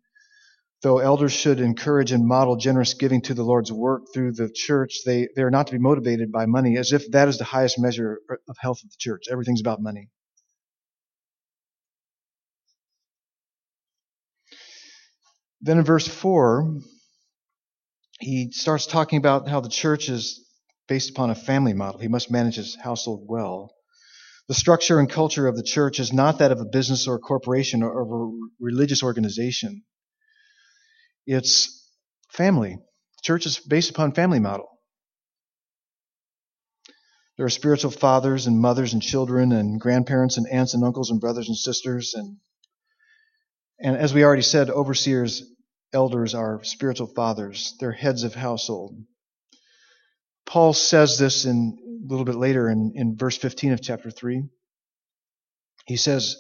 though 0.82 1.00
elders 1.00 1.32
should 1.32 1.60
encourage 1.60 2.12
and 2.12 2.28
model 2.28 2.56
generous 2.58 2.94
giving 2.94 3.22
to 3.22 3.34
the 3.34 3.44
Lord's 3.44 3.72
work 3.72 4.04
through 4.14 4.34
the 4.34 4.50
church, 4.54 5.00
they, 5.06 5.28
they 5.36 5.42
are 5.42 5.52
not 5.52 5.68
to 5.68 5.74
be 5.74 5.80
motivated 5.80 6.32
by 6.32 6.46
money 6.46 6.78
as 6.78 6.92
if 6.92 7.10
that 7.12 7.28
is 7.28 7.38
the 7.38 7.44
highest 7.44 7.80
measure 7.80 8.20
of 8.48 8.58
health 8.60 8.80
of 8.84 8.90
the 8.90 8.98
church. 9.00 9.24
Everything's 9.32 9.62
about 9.62 9.82
money. 9.82 10.10
Then 15.62 15.80
in 15.80 15.84
verse 15.84 16.08
4, 16.08 16.80
he 18.20 18.52
starts 18.52 18.86
talking 18.86 19.18
about 19.18 19.48
how 19.48 19.60
the 19.60 19.70
church 19.70 20.10
is 20.10 20.46
based 20.88 21.10
upon 21.10 21.30
a 21.30 21.36
family 21.36 21.74
model. 21.74 22.00
He 22.00 22.08
must 22.08 22.32
manage 22.32 22.56
his 22.56 22.76
household 22.76 23.26
well. 23.28 23.74
The 24.48 24.54
structure 24.54 25.00
and 25.00 25.10
culture 25.10 25.48
of 25.48 25.58
the 25.58 25.64
church 25.64 26.00
is 26.00 26.14
not 26.14 26.40
that 26.40 26.52
of 26.52 26.60
a 26.60 26.66
business 26.66 27.08
or 27.08 27.16
a 27.16 27.20
corporation 27.20 27.82
or 27.82 28.02
of 28.02 28.12
a 28.12 28.48
religious 28.60 29.02
organization. 29.04 29.84
It's 31.26 31.90
family. 32.32 32.76
The 32.76 33.22
church 33.24 33.46
is 33.48 33.58
based 33.60 33.90
upon 33.90 34.14
family 34.14 34.40
model. 34.40 34.68
There 37.38 37.46
are 37.46 37.50
spiritual 37.50 37.92
fathers 37.92 38.48
and 38.48 38.60
mothers 38.60 38.94
and 38.94 39.02
children 39.02 39.52
and 39.52 39.82
grandparents 39.82 40.38
and 40.38 40.48
aunts 40.48 40.74
and 40.74 40.84
uncles 40.84 41.10
and 41.10 41.20
brothers 41.20 41.48
and 41.48 41.58
sisters 41.58 42.14
and 42.14 42.38
and 43.78 43.98
as 43.98 44.14
we 44.14 44.24
already 44.24 44.42
said, 44.42 44.70
overseers, 44.70 45.44
elders 45.94 46.36
are 46.36 46.64
spiritual 46.64 47.08
fathers. 47.08 47.76
They're 47.80 47.92
heads 47.92 48.24
of 48.24 48.36
household. 48.36 48.98
Paul 50.46 50.74
says 50.74 51.18
this 51.18 51.46
in 51.46 51.78
a 52.06 52.08
little 52.08 52.26
bit 52.26 52.36
later 52.36 52.70
in, 52.70 52.94
in 52.96 53.18
verse 53.18 53.38
15 53.38 53.74
of 53.74 53.82
chapter 53.82 54.12
3. 54.12 54.44
He 55.88 55.98
says, 55.98 56.36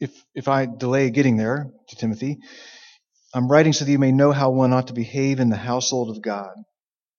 if, 0.00 0.10
if 0.34 0.48
I 0.48 0.66
delay 0.66 1.10
getting 1.10 1.36
there 1.36 1.70
to 1.88 1.96
Timothy, 1.96 2.38
I'm 3.32 3.50
writing 3.50 3.72
so 3.72 3.84
that 3.84 3.90
you 3.90 3.98
may 3.98 4.12
know 4.12 4.32
how 4.32 4.50
one 4.50 4.72
ought 4.72 4.88
to 4.88 4.92
behave 4.92 5.40
in 5.40 5.50
the 5.50 5.56
household 5.56 6.10
of 6.10 6.22
God. 6.22 6.52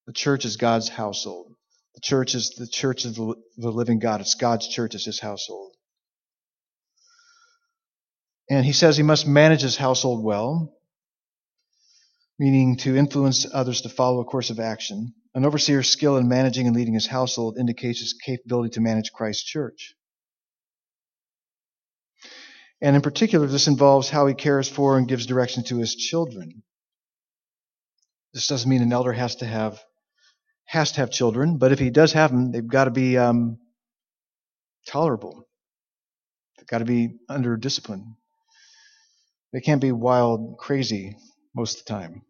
The 0.07 0.13
church 0.13 0.45
is 0.45 0.57
God's 0.57 0.89
household. 0.89 1.53
The 1.95 2.01
church 2.01 2.35
is 2.35 2.51
the 2.57 2.67
church 2.67 3.05
of 3.05 3.15
the, 3.15 3.35
the 3.57 3.71
living 3.71 3.99
God. 3.99 4.21
It's 4.21 4.35
God's 4.35 4.67
church, 4.67 4.95
it's 4.95 5.05
his 5.05 5.19
household. 5.19 5.73
And 8.49 8.65
he 8.65 8.73
says 8.73 8.95
he 8.95 9.03
must 9.03 9.25
manage 9.25 9.61
his 9.61 9.77
household 9.77 10.23
well, 10.23 10.73
meaning 12.37 12.75
to 12.77 12.95
influence 12.95 13.45
others 13.51 13.81
to 13.81 13.89
follow 13.89 14.19
a 14.19 14.25
course 14.25 14.49
of 14.49 14.59
action. 14.59 15.13
An 15.33 15.45
overseer's 15.45 15.89
skill 15.89 16.17
in 16.17 16.27
managing 16.27 16.67
and 16.67 16.75
leading 16.75 16.93
his 16.93 17.07
household 17.07 17.57
indicates 17.57 17.99
his 17.99 18.13
capability 18.13 18.71
to 18.71 18.81
manage 18.81 19.11
Christ's 19.11 19.43
church. 19.43 19.95
And 22.81 22.95
in 22.95 23.01
particular, 23.01 23.47
this 23.47 23.67
involves 23.67 24.09
how 24.09 24.27
he 24.27 24.33
cares 24.33 24.67
for 24.67 24.97
and 24.97 25.07
gives 25.07 25.25
direction 25.25 25.63
to 25.65 25.77
his 25.77 25.95
children. 25.95 26.63
This 28.33 28.47
doesn't 28.47 28.69
mean 28.69 28.81
an 28.81 28.91
elder 28.91 29.13
has 29.13 29.37
to 29.37 29.45
have 29.45 29.81
has 30.67 30.93
to 30.93 31.01
have 31.01 31.11
children, 31.11 31.57
but 31.57 31.71
if 31.71 31.79
he 31.79 31.91
does 31.91 32.13
have 32.13 32.31
them, 32.31 32.51
they've 32.51 32.67
got 32.67 32.85
to 32.85 32.91
be 32.91 33.17
um, 33.17 33.59
tolerable. 34.87 35.47
They've 36.57 36.67
got 36.67 36.79
to 36.79 36.85
be 36.85 37.19
under 37.29 37.55
discipline. 37.55 38.15
They 39.53 39.61
can't 39.61 39.79
be 39.79 39.91
wild, 39.91 40.57
crazy 40.57 41.17
most 41.55 41.79
of 41.79 41.85
the 41.85 41.93
time. 41.93 42.21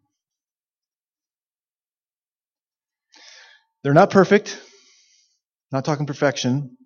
They're 3.83 3.93
not 3.93 4.11
perfect. 4.11 4.59
Not 5.71 5.85
talking 5.85 6.05
perfection 6.05 6.77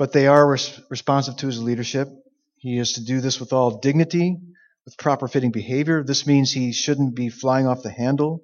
but 0.00 0.12
they 0.12 0.26
are 0.26 0.52
res- 0.52 0.80
responsive 0.88 1.36
to 1.36 1.46
his 1.46 1.62
leadership. 1.62 2.08
He 2.56 2.78
is 2.78 2.94
to 2.94 3.04
do 3.04 3.20
this 3.20 3.38
with 3.38 3.52
all 3.52 3.80
dignity, 3.80 4.38
with 4.86 4.96
proper 4.96 5.28
fitting 5.28 5.50
behavior. 5.50 6.02
This 6.02 6.26
means 6.26 6.50
he 6.50 6.72
shouldn't 6.72 7.14
be 7.14 7.28
flying 7.28 7.66
off 7.66 7.82
the 7.82 7.90
handle 7.90 8.42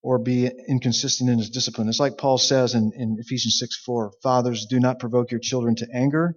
or 0.00 0.18
be 0.20 0.48
inconsistent 0.68 1.28
in 1.28 1.38
his 1.38 1.50
discipline. 1.50 1.88
It's 1.88 1.98
like 1.98 2.18
Paul 2.18 2.38
says 2.38 2.74
in, 2.74 2.92
in 2.94 3.16
Ephesians 3.18 3.58
6 3.58 3.82
4 3.84 4.12
Fathers, 4.22 4.66
do 4.70 4.78
not 4.78 5.00
provoke 5.00 5.32
your 5.32 5.40
children 5.40 5.74
to 5.76 5.88
anger, 5.92 6.36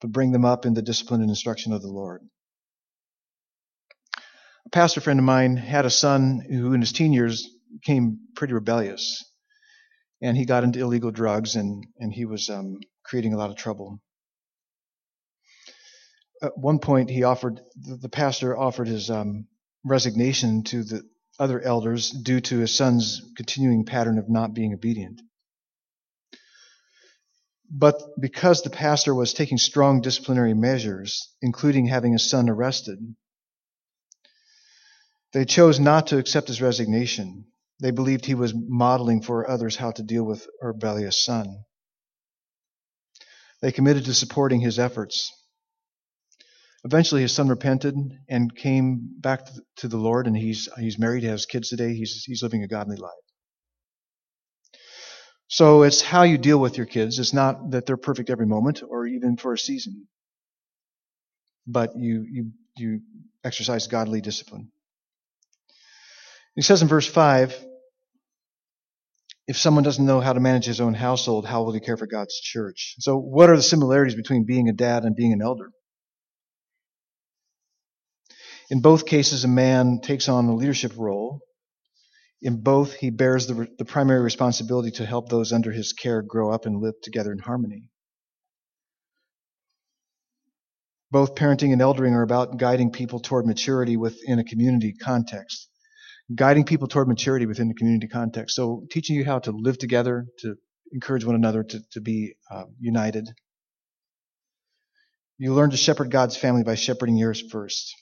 but 0.00 0.10
bring 0.10 0.32
them 0.32 0.44
up 0.44 0.66
in 0.66 0.74
the 0.74 0.82
discipline 0.82 1.20
and 1.20 1.30
instruction 1.30 1.72
of 1.72 1.80
the 1.80 1.88
Lord. 1.88 2.22
Pastor 4.72 5.00
friend 5.00 5.18
of 5.18 5.24
mine 5.24 5.56
had 5.56 5.84
a 5.84 5.90
son 5.90 6.40
who, 6.48 6.72
in 6.74 6.80
his 6.80 6.92
teen 6.92 7.12
years, 7.12 7.48
became 7.72 8.20
pretty 8.36 8.54
rebellious. 8.54 9.24
And 10.22 10.36
he 10.36 10.44
got 10.44 10.64
into 10.64 10.80
illegal 10.80 11.10
drugs 11.10 11.56
and, 11.56 11.86
and 11.98 12.12
he 12.12 12.24
was 12.24 12.48
um, 12.50 12.78
creating 13.02 13.32
a 13.32 13.36
lot 13.36 13.50
of 13.50 13.56
trouble. 13.56 14.00
At 16.42 16.56
one 16.56 16.78
point, 16.78 17.10
he 17.10 17.24
offered 17.24 17.60
the 17.76 18.08
pastor 18.08 18.56
offered 18.56 18.86
his 18.88 19.10
um, 19.10 19.46
resignation 19.84 20.62
to 20.64 20.84
the 20.84 21.02
other 21.38 21.60
elders 21.60 22.10
due 22.10 22.40
to 22.40 22.58
his 22.58 22.74
son's 22.74 23.20
continuing 23.36 23.84
pattern 23.84 24.18
of 24.18 24.28
not 24.28 24.54
being 24.54 24.72
obedient. 24.72 25.20
But 27.70 28.00
because 28.20 28.62
the 28.62 28.70
pastor 28.70 29.14
was 29.14 29.32
taking 29.32 29.58
strong 29.58 30.00
disciplinary 30.00 30.54
measures, 30.54 31.34
including 31.40 31.86
having 31.86 32.12
his 32.12 32.28
son 32.28 32.48
arrested, 32.48 32.98
they 35.32 35.44
chose 35.44 35.78
not 35.78 36.08
to 36.08 36.18
accept 36.18 36.48
his 36.48 36.60
resignation. 36.60 37.46
They 37.80 37.92
believed 37.92 38.24
he 38.24 38.34
was 38.34 38.52
modeling 38.54 39.22
for 39.22 39.48
others 39.48 39.76
how 39.76 39.92
to 39.92 40.02
deal 40.02 40.24
with 40.24 40.46
a 40.62 40.68
rebellious 40.68 41.24
son. 41.24 41.64
They 43.62 43.72
committed 43.72 44.06
to 44.06 44.14
supporting 44.14 44.60
his 44.60 44.78
efforts. 44.78 45.30
Eventually, 46.84 47.22
his 47.22 47.34
son 47.34 47.48
repented 47.48 47.94
and 48.28 48.54
came 48.56 49.10
back 49.18 49.46
to 49.76 49.88
the 49.88 49.98
Lord, 49.98 50.26
and 50.26 50.36
he's, 50.36 50.68
he's 50.78 50.98
married, 50.98 51.22
he 51.22 51.28
has 51.28 51.44
kids 51.44 51.68
today. 51.68 51.94
He's, 51.94 52.24
he's 52.24 52.42
living 52.42 52.62
a 52.62 52.68
godly 52.68 52.96
life. 52.96 53.12
So 55.48 55.82
it's 55.82 56.00
how 56.00 56.22
you 56.22 56.38
deal 56.38 56.58
with 56.58 56.76
your 56.76 56.86
kids. 56.86 57.18
It's 57.18 57.34
not 57.34 57.72
that 57.72 57.84
they're 57.84 57.96
perfect 57.96 58.30
every 58.30 58.46
moment 58.46 58.82
or 58.88 59.06
even 59.06 59.36
for 59.36 59.52
a 59.52 59.58
season, 59.58 60.06
but 61.66 61.90
you, 61.96 62.24
you, 62.30 62.50
you 62.76 63.00
exercise 63.44 63.86
godly 63.88 64.20
discipline. 64.20 64.70
He 66.54 66.62
says 66.62 66.82
in 66.82 66.88
verse 66.88 67.06
5 67.06 67.66
if 69.50 69.56
someone 69.56 69.82
doesn't 69.82 70.06
know 70.06 70.20
how 70.20 70.32
to 70.32 70.38
manage 70.38 70.66
his 70.66 70.80
own 70.80 70.94
household, 70.94 71.44
how 71.44 71.64
will 71.64 71.72
he 71.72 71.80
care 71.80 71.96
for 71.96 72.06
God's 72.06 72.38
church? 72.40 72.94
So, 73.00 73.18
what 73.18 73.50
are 73.50 73.56
the 73.56 73.64
similarities 73.64 74.14
between 74.14 74.46
being 74.46 74.68
a 74.68 74.72
dad 74.72 75.02
and 75.02 75.16
being 75.16 75.32
an 75.32 75.42
elder? 75.42 75.72
In 78.70 78.80
both 78.80 79.06
cases, 79.06 79.42
a 79.42 79.48
man 79.48 80.02
takes 80.02 80.28
on 80.28 80.44
a 80.44 80.54
leadership 80.54 80.92
role. 80.96 81.40
In 82.40 82.62
both, 82.62 82.92
he 82.92 83.10
bears 83.10 83.48
the, 83.48 83.66
the 83.76 83.84
primary 83.84 84.20
responsibility 84.20 84.92
to 84.92 85.04
help 85.04 85.28
those 85.28 85.52
under 85.52 85.72
his 85.72 85.92
care 85.92 86.22
grow 86.22 86.52
up 86.52 86.64
and 86.64 86.80
live 86.80 86.94
together 87.02 87.32
in 87.32 87.40
harmony. 87.40 87.88
Both 91.10 91.34
parenting 91.34 91.72
and 91.72 91.82
eldering 91.82 92.12
are 92.14 92.22
about 92.22 92.56
guiding 92.56 92.92
people 92.92 93.18
toward 93.18 93.46
maturity 93.46 93.96
within 93.96 94.38
a 94.38 94.44
community 94.44 94.92
context 94.92 95.69
guiding 96.34 96.64
people 96.64 96.88
toward 96.88 97.08
maturity 97.08 97.46
within 97.46 97.68
the 97.68 97.74
community 97.74 98.08
context. 98.08 98.54
So 98.54 98.84
teaching 98.90 99.16
you 99.16 99.24
how 99.24 99.40
to 99.40 99.52
live 99.52 99.78
together, 99.78 100.26
to 100.38 100.56
encourage 100.92 101.24
one 101.24 101.34
another 101.34 101.62
to, 101.62 101.80
to 101.92 102.00
be 102.00 102.34
uh, 102.50 102.64
united. 102.78 103.28
You 105.38 105.54
learn 105.54 105.70
to 105.70 105.76
shepherd 105.76 106.10
God's 106.10 106.36
family 106.36 106.62
by 106.62 106.74
shepherding 106.74 107.16
yours 107.16 107.42
first. 107.50 107.94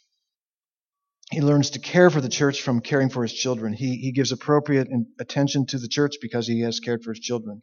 He 1.31 1.41
learns 1.43 1.71
to 1.71 1.79
care 1.79 2.11
for 2.11 2.21
the 2.21 2.29
church 2.29 2.63
from 2.63 2.81
caring 2.81 3.11
for 3.11 3.23
his 3.23 3.35
children. 3.35 3.75
He, 3.75 3.97
he 3.97 4.13
gives 4.13 4.33
appropriate 4.33 4.89
attention 5.21 5.67
to 5.67 5.79
the 5.79 5.89
church 5.89 6.17
because 6.23 6.47
he 6.47 6.63
has 6.63 6.81
cared 6.81 7.03
for 7.05 7.13
his 7.13 7.21
children. 7.21 7.63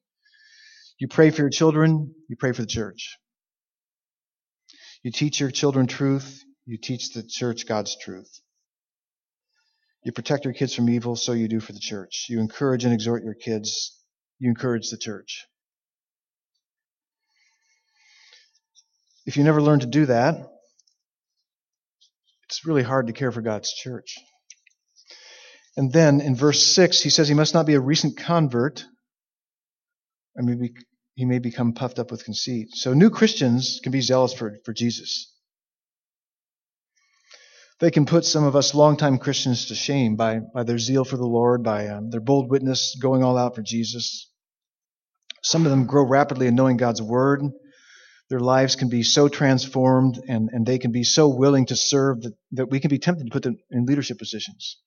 You 0.99 1.07
pray 1.07 1.31
for 1.31 1.41
your 1.41 1.49
children, 1.49 2.13
you 2.29 2.35
pray 2.37 2.53
for 2.53 2.61
the 2.61 2.67
church. 2.67 3.17
You 5.03 5.11
teach 5.11 5.39
your 5.39 5.51
children 5.51 5.87
truth, 5.87 6.43
you 6.65 6.77
teach 6.77 7.13
the 7.13 7.23
church 7.23 7.67
God's 7.67 7.97
truth. 7.97 8.39
You 10.05 10.11
protect 10.11 10.45
your 10.45 10.53
kids 10.53 10.75
from 10.75 10.87
evil, 10.87 11.15
so 11.15 11.33
you 11.33 11.47
do 11.47 11.59
for 11.59 11.73
the 11.73 11.79
church. 11.79 12.27
You 12.29 12.39
encourage 12.39 12.85
and 12.85 12.93
exhort 12.93 13.23
your 13.23 13.33
kids, 13.33 13.99
you 14.37 14.49
encourage 14.49 14.91
the 14.91 14.97
church. 14.97 15.45
If 19.25 19.35
you 19.35 19.43
never 19.43 19.63
learn 19.63 19.79
to 19.79 19.87
do 19.87 20.05
that, 20.05 20.35
it's 22.43 22.67
really 22.67 22.83
hard 22.83 23.07
to 23.07 23.13
care 23.13 23.31
for 23.31 23.41
God's 23.41 23.73
church. 23.73 24.15
And 25.75 25.91
then 25.91 26.21
in 26.21 26.35
verse 26.35 26.61
6, 26.61 27.01
he 27.01 27.09
says 27.09 27.27
he 27.27 27.33
must 27.33 27.55
not 27.55 27.65
be 27.65 27.73
a 27.73 27.79
recent 27.79 28.15
convert, 28.15 28.85
I 30.37 30.43
mean, 30.43 30.75
he 31.15 31.25
may 31.25 31.39
become 31.39 31.73
puffed 31.73 31.97
up 31.97 32.11
with 32.11 32.23
conceit. 32.23 32.67
So 32.75 32.93
new 32.93 33.09
Christians 33.09 33.79
can 33.81 33.91
be 33.91 34.01
zealous 34.01 34.33
for, 34.33 34.59
for 34.65 34.73
Jesus. 34.73 35.34
They 37.79 37.91
can 37.91 38.05
put 38.05 38.23
some 38.23 38.45
of 38.45 38.55
us 38.55 38.73
longtime 38.73 39.17
Christians 39.17 39.65
to 39.65 39.75
shame 39.75 40.15
by, 40.15 40.39
by 40.39 40.63
their 40.63 40.79
zeal 40.79 41.03
for 41.03 41.17
the 41.17 41.25
Lord, 41.27 41.63
by 41.63 41.87
um, 41.87 42.09
their 42.09 42.21
bold 42.21 42.49
witness, 42.49 42.97
going 43.01 43.21
all 43.21 43.37
out 43.37 43.55
for 43.55 43.61
Jesus. 43.61 44.31
Some 45.43 45.65
of 45.65 45.71
them 45.71 45.85
grow 45.85 46.05
rapidly 46.05 46.47
in 46.47 46.55
knowing 46.55 46.77
God's 46.77 47.01
Word, 47.01 47.41
their 48.29 48.39
lives 48.39 48.75
can 48.75 48.89
be 48.89 49.03
so 49.03 49.27
transformed 49.27 50.19
and, 50.27 50.49
and 50.51 50.65
they 50.65 50.79
can 50.79 50.91
be 50.91 51.03
so 51.03 51.27
willing 51.27 51.67
to 51.67 51.75
serve 51.75 52.21
that, 52.21 52.33
that 52.53 52.71
we 52.71 52.79
can 52.79 52.89
be 52.89 52.97
tempted 52.97 53.25
to 53.25 53.31
put 53.31 53.43
them 53.43 53.57
in 53.69 53.85
leadership 53.85 54.17
positions, 54.17 54.79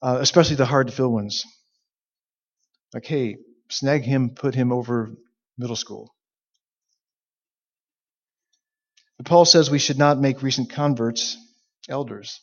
uh, 0.00 0.18
especially 0.20 0.56
the 0.56 0.64
hard 0.64 0.86
to 0.86 0.92
fill 0.92 1.12
ones. 1.12 1.44
Like, 2.94 3.04
hey, 3.04 3.36
snag 3.68 4.04
him, 4.04 4.30
put 4.30 4.54
him 4.54 4.72
over 4.72 5.10
middle 5.58 5.76
school. 5.76 6.14
But 9.18 9.26
Paul 9.26 9.44
says 9.44 9.70
we 9.70 9.78
should 9.78 9.98
not 9.98 10.18
make 10.18 10.42
recent 10.42 10.70
converts 10.70 11.36
elders. 11.88 12.40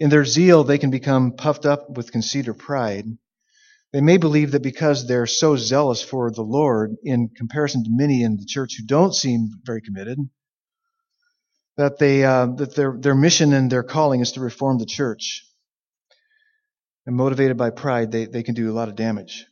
In 0.00 0.10
their 0.10 0.24
zeal, 0.24 0.64
they 0.64 0.78
can 0.78 0.90
become 0.90 1.32
puffed 1.32 1.66
up 1.66 1.96
with 1.96 2.12
conceit 2.12 2.48
or 2.48 2.54
pride. 2.54 3.06
They 3.92 4.00
may 4.00 4.16
believe 4.16 4.52
that 4.52 4.62
because 4.62 5.06
they're 5.06 5.26
so 5.26 5.56
zealous 5.56 6.02
for 6.02 6.30
the 6.30 6.42
Lord 6.42 6.96
in 7.02 7.28
comparison 7.28 7.84
to 7.84 7.90
many 7.90 8.22
in 8.22 8.36
the 8.36 8.46
church 8.46 8.76
who 8.78 8.84
don't 8.84 9.14
seem 9.14 9.50
very 9.64 9.82
committed, 9.82 10.18
that 11.76 11.98
they 11.98 12.24
uh, 12.24 12.46
that 12.56 12.74
their 12.74 12.96
their 12.98 13.14
mission 13.14 13.52
and 13.52 13.70
their 13.70 13.82
calling 13.82 14.20
is 14.20 14.32
to 14.32 14.40
reform 14.40 14.78
the 14.78 14.86
church. 14.86 15.46
And 17.04 17.16
motivated 17.16 17.56
by 17.56 17.70
pride, 17.70 18.12
they, 18.12 18.26
they 18.26 18.42
can 18.44 18.54
do 18.54 18.70
a 18.70 18.74
lot 18.74 18.88
of 18.88 18.94
damage. 18.94 19.46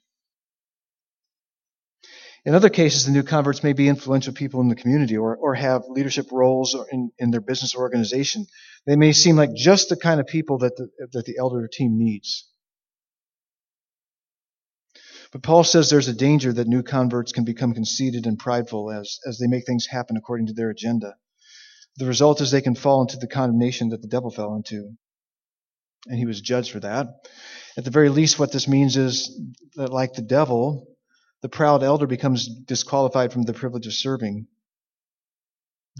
In 2.44 2.54
other 2.54 2.70
cases, 2.70 3.04
the 3.04 3.12
new 3.12 3.22
converts 3.22 3.62
may 3.62 3.74
be 3.74 3.88
influential 3.88 4.32
people 4.32 4.60
in 4.62 4.68
the 4.68 4.74
community 4.74 5.16
or, 5.16 5.36
or 5.36 5.54
have 5.54 5.82
leadership 5.88 6.28
roles 6.32 6.76
in, 6.90 7.10
in 7.18 7.30
their 7.30 7.42
business 7.42 7.74
organization. 7.74 8.46
They 8.86 8.96
may 8.96 9.12
seem 9.12 9.36
like 9.36 9.54
just 9.54 9.90
the 9.90 9.96
kind 9.96 10.20
of 10.20 10.26
people 10.26 10.58
that 10.58 10.76
the, 10.76 10.88
that 11.12 11.26
the 11.26 11.36
elder 11.38 11.68
team 11.70 11.98
needs. 11.98 12.48
But 15.32 15.42
Paul 15.42 15.64
says 15.64 15.90
there's 15.90 16.08
a 16.08 16.14
danger 16.14 16.52
that 16.52 16.66
new 16.66 16.82
converts 16.82 17.32
can 17.32 17.44
become 17.44 17.74
conceited 17.74 18.26
and 18.26 18.38
prideful 18.38 18.90
as, 18.90 19.18
as 19.26 19.38
they 19.38 19.46
make 19.46 19.66
things 19.66 19.86
happen 19.86 20.16
according 20.16 20.46
to 20.46 20.54
their 20.54 20.70
agenda. 20.70 21.14
The 21.96 22.06
result 22.06 22.40
is 22.40 22.50
they 22.50 22.62
can 22.62 22.74
fall 22.74 23.02
into 23.02 23.16
the 23.16 23.28
condemnation 23.28 23.90
that 23.90 24.00
the 24.00 24.08
devil 24.08 24.30
fell 24.30 24.54
into. 24.54 24.90
And 26.06 26.18
he 26.18 26.24
was 26.24 26.40
judged 26.40 26.72
for 26.72 26.80
that. 26.80 27.06
At 27.76 27.84
the 27.84 27.90
very 27.90 28.08
least, 28.08 28.38
what 28.38 28.50
this 28.50 28.66
means 28.66 28.96
is 28.96 29.38
that, 29.76 29.92
like 29.92 30.14
the 30.14 30.22
devil, 30.22 30.86
the 31.42 31.48
proud 31.48 31.82
elder 31.82 32.06
becomes 32.06 32.48
disqualified 32.48 33.32
from 33.32 33.42
the 33.42 33.54
privilege 33.54 33.86
of 33.86 33.94
serving, 33.94 34.46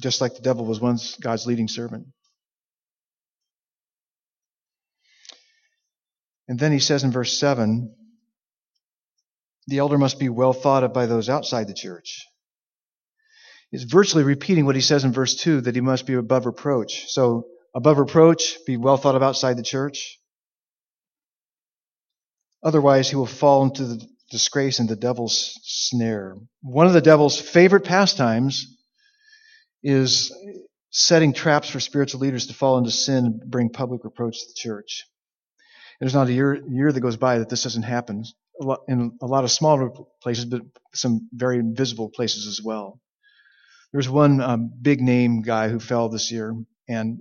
just 0.03 0.21
like 0.21 0.35
the 0.35 0.43
devil 0.43 0.65
was 0.65 0.81
once 0.81 1.17
God's 1.17 1.47
leading 1.47 1.69
servant. 1.69 2.07
And 6.49 6.59
then 6.59 6.73
he 6.73 6.81
says 6.81 7.05
in 7.05 7.13
verse 7.13 7.39
7 7.39 7.95
the 9.67 9.79
elder 9.79 9.99
must 9.99 10.19
be 10.19 10.29
well 10.29 10.53
thought 10.53 10.83
of 10.83 10.93
by 10.93 11.07
those 11.07 11.29
outside 11.29 11.69
the 11.69 11.75
church. 11.75 12.27
He's 13.71 13.85
virtually 13.85 14.25
repeating 14.25 14.67
what 14.67 14.75
he 14.75 14.81
says 14.81 15.05
in 15.05 15.13
verse 15.13 15.37
2 15.37 15.61
that 15.61 15.77
he 15.77 15.81
must 15.81 16.07
be 16.07 16.15
above 16.15 16.47
reproach. 16.47 17.05
So, 17.07 17.47
above 17.73 17.99
reproach, 17.99 18.57
be 18.67 18.77
well 18.77 18.97
thought 18.97 19.15
of 19.15 19.23
outside 19.23 19.57
the 19.57 19.63
church. 19.63 20.19
Otherwise, 22.65 23.09
he 23.09 23.17
will 23.17 23.27
fall 23.27 23.63
into 23.63 23.85
the 23.85 24.09
disgrace 24.31 24.79
and 24.79 24.89
the 24.89 24.97
devil's 24.97 25.59
snare. 25.63 26.37
One 26.63 26.87
of 26.87 26.93
the 26.93 27.01
devil's 27.01 27.41
favorite 27.41 27.85
pastimes 27.85 28.77
is 29.83 30.33
setting 30.91 31.33
traps 31.33 31.69
for 31.69 31.81
spiritual 31.81 32.21
leaders 32.21 32.47
to 32.47 32.55
fall 32.55 32.79
into 32.79 32.91
sin 32.91 33.27
and 33.27 33.41
bring 33.51 33.71
public 33.71 34.05
reproach 34.05 34.41
to 34.41 34.47
the 34.49 34.55
church. 34.57 35.07
There's 36.01 36.15
not 36.15 36.29
a 36.29 36.33
year, 36.33 36.55
year 36.69 36.91
that 36.91 37.01
goes 37.01 37.17
by 37.17 37.39
that 37.39 37.49
this 37.49 37.63
doesn't 37.63 37.83
happen 37.83 38.25
in 38.89 39.19
a 39.21 39.27
lot 39.27 39.45
of 39.45 39.51
smaller 39.51 39.91
places, 40.23 40.45
but 40.47 40.63
some 40.95 41.29
very 41.33 41.63
visible 41.63 42.11
places 42.11 42.47
as 42.47 42.63
well. 42.65 43.01
There's 43.93 44.09
one 44.09 44.41
um, 44.41 44.73
big 44.81 45.01
name 45.01 45.43
guy 45.43 45.69
who 45.69 45.81
fell 45.81 46.09
this 46.09 46.31
year, 46.31 46.55
and 46.89 47.21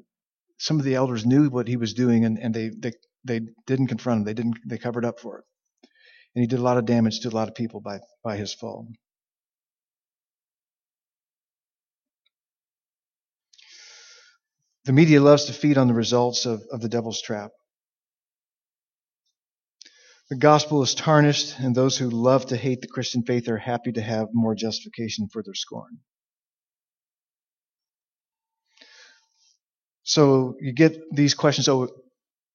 some 0.57 0.79
of 0.79 0.85
the 0.85 0.95
elders 0.95 1.25
knew 1.25 1.49
what 1.49 1.67
he 1.67 1.77
was 1.77 1.93
doing, 1.93 2.25
and, 2.25 2.37
and 2.37 2.53
they, 2.53 2.69
they 2.69 2.93
they 3.25 3.41
didn't 3.67 3.87
confront 3.87 4.19
him. 4.19 4.25
They 4.25 4.33
didn't. 4.33 4.57
They 4.65 4.77
covered 4.77 5.05
up 5.05 5.19
for 5.19 5.39
it, 5.39 5.45
and 6.35 6.41
he 6.43 6.47
did 6.47 6.59
a 6.59 6.63
lot 6.63 6.77
of 6.77 6.85
damage 6.85 7.21
to 7.21 7.29
a 7.29 7.31
lot 7.31 7.47
of 7.47 7.55
people 7.55 7.81
by 7.81 7.99
by 8.23 8.37
his 8.37 8.53
fall. 8.53 8.87
The 14.85 14.93
media 14.93 15.21
loves 15.21 15.45
to 15.45 15.53
feed 15.53 15.77
on 15.77 15.87
the 15.87 15.93
results 15.93 16.45
of, 16.45 16.63
of 16.71 16.81
the 16.81 16.89
devil's 16.89 17.21
trap. 17.21 17.51
The 20.29 20.35
gospel 20.35 20.83
is 20.83 20.95
tarnished, 20.95 21.59
and 21.59 21.75
those 21.75 21.97
who 21.97 22.09
love 22.09 22.47
to 22.47 22.57
hate 22.57 22.81
the 22.81 22.87
Christian 22.87 23.23
faith 23.23 23.47
are 23.49 23.57
happy 23.57 23.91
to 23.91 24.01
have 24.01 24.27
more 24.31 24.55
justification 24.55 25.27
for 25.27 25.43
their 25.43 25.55
scorn. 25.55 25.99
So 30.03 30.55
you 30.59 30.73
get 30.73 30.99
these 31.11 31.35
questions. 31.35 31.67
Oh, 31.67 31.89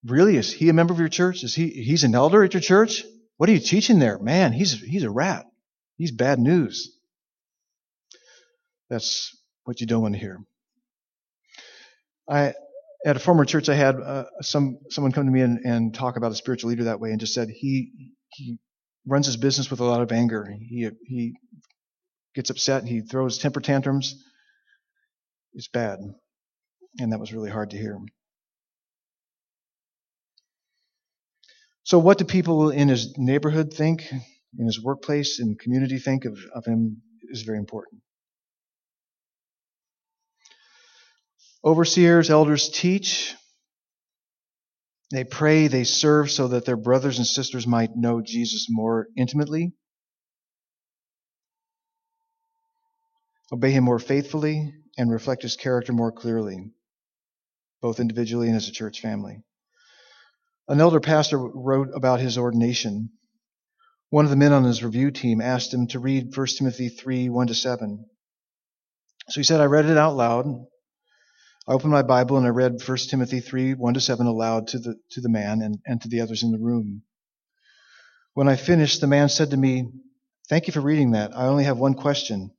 really? 0.05 0.37
Is 0.37 0.53
he 0.53 0.69
a 0.69 0.73
member 0.73 0.93
of 0.93 0.99
your 0.99 1.09
church? 1.09 1.45
Is 1.45 1.55
he 1.55 1.69
he's 1.69 2.05
an 2.05 2.15
elder 2.15 2.43
at 2.43 2.55
your 2.55 2.61
church? 2.61 3.05
What 3.37 3.49
are 3.49 3.53
you 3.53 3.59
teaching 3.59 3.99
there? 3.99 4.19
Man, 4.19 4.53
he's 4.53 4.81
he's 4.81 5.03
a 5.03 5.11
rat. 5.11 5.47
He's 5.97 6.13
bad 6.13 6.39
news. 6.39 6.97
That's 8.91 9.37
what 9.65 9.81
you 9.81 9.87
don't 9.87 10.03
want 10.03 10.15
to 10.15 10.21
hear. 10.21 10.39
I 12.29 12.55
at 13.05 13.17
a 13.17 13.21
former 13.21 13.45
church, 13.45 13.69
I 13.69 13.75
had 13.75 13.97
uh, 13.97 14.25
some 14.41 14.79
someone 14.91 15.13
come 15.13 15.27
to 15.27 15.33
me 15.33 15.43
and, 15.43 15.59
and 15.65 15.95
talk 15.95 16.17
about 16.17 16.33
a 16.33 16.37
spiritual 16.37 16.71
leader 16.71 16.85
that 16.85 17.01
way, 17.01 17.11
and 17.11 17.21
just 17.21 17.35
said 17.35 17.49
he 17.49 17.93
he 18.29 18.59
runs 19.07 19.27
his 19.27 19.37
business 19.37 19.71
with 19.71 19.81
a 19.81 19.85
lot 19.85 20.01
of 20.01 20.13
anger. 20.13 20.49
He 20.61 20.89
he 21.05 21.35
gets 22.35 22.51
upset. 22.51 22.85
He 22.85 23.03
throws 23.03 23.39
temper 23.39 23.61
tantrums. 23.61 24.23
It's 25.55 25.69
bad, 25.69 25.99
and 26.99 27.13
that 27.13 27.21
was 27.21 27.33
really 27.33 27.51
hard 27.51 27.71
to 27.71 27.77
hear. 27.77 27.99
So, 31.95 32.01
what 32.01 32.19
do 32.19 32.25
people 32.25 32.71
in 32.71 32.89
his 32.89 33.17
neighborhood 33.17 33.73
think, 33.73 34.11
in 34.11 34.67
his 34.67 34.83
workplace, 34.83 35.39
in 35.39 35.55
community 35.55 36.01
think 36.01 36.25
of, 36.25 36.37
of 36.53 36.65
him 36.65 37.03
is 37.31 37.43
very 37.43 37.59
important. 37.59 38.03
Overseers, 41.65 42.31
elders 42.31 42.69
teach. 42.69 43.37
They 45.13 45.23
pray, 45.23 45.69
they 45.69 45.85
serve 45.85 46.33
so 46.33 46.49
that 46.49 46.65
their 46.65 46.77
brothers 46.77 47.19
and 47.19 47.27
sisters 47.29 47.65
might 47.65 47.95
know 47.95 48.21
Jesus 48.21 48.67
more 48.69 49.07
intimately, 49.17 49.73
obey 53.53 53.71
him 53.71 53.85
more 53.85 54.01
faithfully, 54.01 54.75
and 54.99 55.13
reflect 55.13 55.43
his 55.43 55.55
character 55.55 55.93
more 55.93 56.11
clearly, 56.11 56.73
both 57.81 58.01
individually 58.01 58.49
and 58.49 58.57
as 58.57 58.67
a 58.67 58.73
church 58.73 59.01
family. 59.01 59.45
An 60.67 60.81
elder 60.81 61.01
pastor 61.01 61.39
wrote 61.39 61.91
about 61.95 62.21
his 62.21 62.39
ordination. 62.39 63.11
One 64.09 64.25
of 64.25 64.31
the 64.31 64.37
men 64.37 64.53
on 64.53 64.65
his 64.65 64.83
review 64.83 65.11
team 65.11 65.41
asked 65.41 65.75
him 65.75 65.87
to 65.89 65.99
read 65.99 66.35
1 66.35 66.47
Timothy 66.59 66.89
3 66.89 67.29
1 67.29 67.47
to 67.49 67.55
7. 67.55 68.07
So 69.29 69.41
he 69.41 69.45
said, 69.45 69.61
I 69.61 69.65
read 69.65 69.87
it 69.87 69.99
out 69.99 70.17
loud. 70.17 70.47
I 71.67 71.73
opened 71.73 71.93
my 71.93 72.03
Bible 72.03 72.37
and 72.37 72.47
I 72.47 72.51
read 72.51 72.83
1 72.87 72.99
Timothy 73.11 73.41
3, 73.41 73.75
1 73.75 73.95
to 73.95 74.01
7 74.01 74.27
aloud 74.27 74.69
to 74.69 74.79
the, 74.79 74.97
to 75.13 75.21
the 75.21 75.29
man 75.29 75.63
and, 75.63 75.79
and 75.87 76.01
to 76.03 76.09
the 76.09 76.21
others 76.21 76.43
in 76.43 76.53
the 76.53 76.59
room. 76.59 77.03
When 78.35 78.49
I 78.49 78.57
finished, 78.57 79.01
the 79.01 79.07
man 79.07 79.29
said 79.29 79.51
to 79.51 79.57
me, 79.57 79.91
Thank 80.49 80.67
you 80.67 80.73
for 80.73 80.81
reading 80.81 81.13
that. 81.13 81.35
I 81.35 81.47
only 81.47 81.65
have 81.65 81.79
one 81.79 81.95
question. 81.95 82.51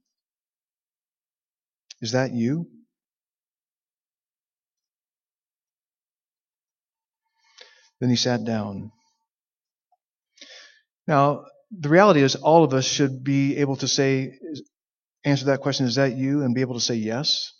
Is 2.02 2.13
that 2.13 2.34
you? 2.34 2.68
Then 7.99 8.10
he 8.10 8.15
sat 8.15 8.43
down. 8.43 8.91
Now, 11.08 11.45
the 11.71 11.89
reality 11.89 12.21
is, 12.21 12.36
all 12.36 12.63
of 12.63 12.73
us 12.73 12.86
should 12.86 13.23
be 13.23 13.58
able 13.58 13.75
to 13.77 13.88
say, 13.88 14.38
answer 15.23 15.45
that 15.45 15.62
question, 15.62 15.86
is 15.86 15.95
that 15.95 16.15
you? 16.15 16.43
And 16.43 16.55
be 16.55 16.62
able 16.62 16.75
to 16.75 16.79
say 16.79 16.95
yes. 16.95 17.53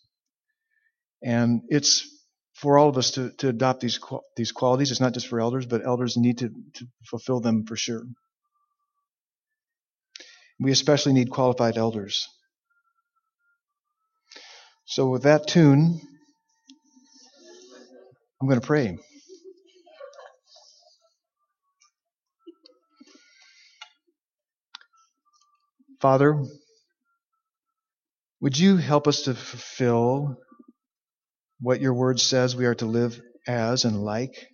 And 1.24 1.62
it's 1.70 2.08
for 2.54 2.78
all 2.78 2.90
of 2.90 2.98
us 2.98 3.12
to, 3.12 3.32
to 3.38 3.50
adopt 3.50 3.82
these 3.82 4.00
these 4.36 4.52
qualities. 4.52 4.92
It's 4.92 5.02
not 5.02 5.14
just 5.14 5.28
for 5.28 5.40
elders, 5.40 5.66
but 5.66 5.86
elders 5.86 6.18
need 6.18 6.40
to, 6.40 6.50
to 6.50 6.86
fulfill 7.10 7.42
them 7.42 7.66
for 7.66 7.76
sure. 7.76 8.04
We 10.60 10.72
especially 10.72 11.14
need 11.14 11.32
qualified 11.32 11.78
elders. 11.78 12.28
So, 14.86 15.10
with 15.10 15.24
that 15.24 15.48
tune, 15.48 16.00
I'm 18.42 18.48
going 18.48 18.62
to 18.62 18.66
pray. 18.66 18.98
Father, 26.06 26.40
would 28.40 28.60
you 28.60 28.78
help 28.78 29.08
us 29.08 29.24
to 29.24 29.34
fulfill 29.34 30.38
what 31.60 31.82
your 31.82 31.96
word 31.96 32.20
says 32.20 32.56
we 32.56 32.68
are 32.68 32.76
to 32.76 32.86
live 32.86 33.20
as 33.48 33.86
and 33.86 34.04
like? 34.04 34.46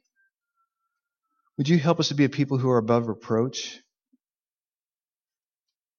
Would 1.58 1.68
you 1.68 1.78
help 1.78 2.00
us 2.00 2.08
to 2.08 2.16
be 2.16 2.24
a 2.24 2.30
people 2.30 2.58
who 2.58 2.70
are 2.70 2.78
above 2.78 3.10
reproach? 3.10 3.82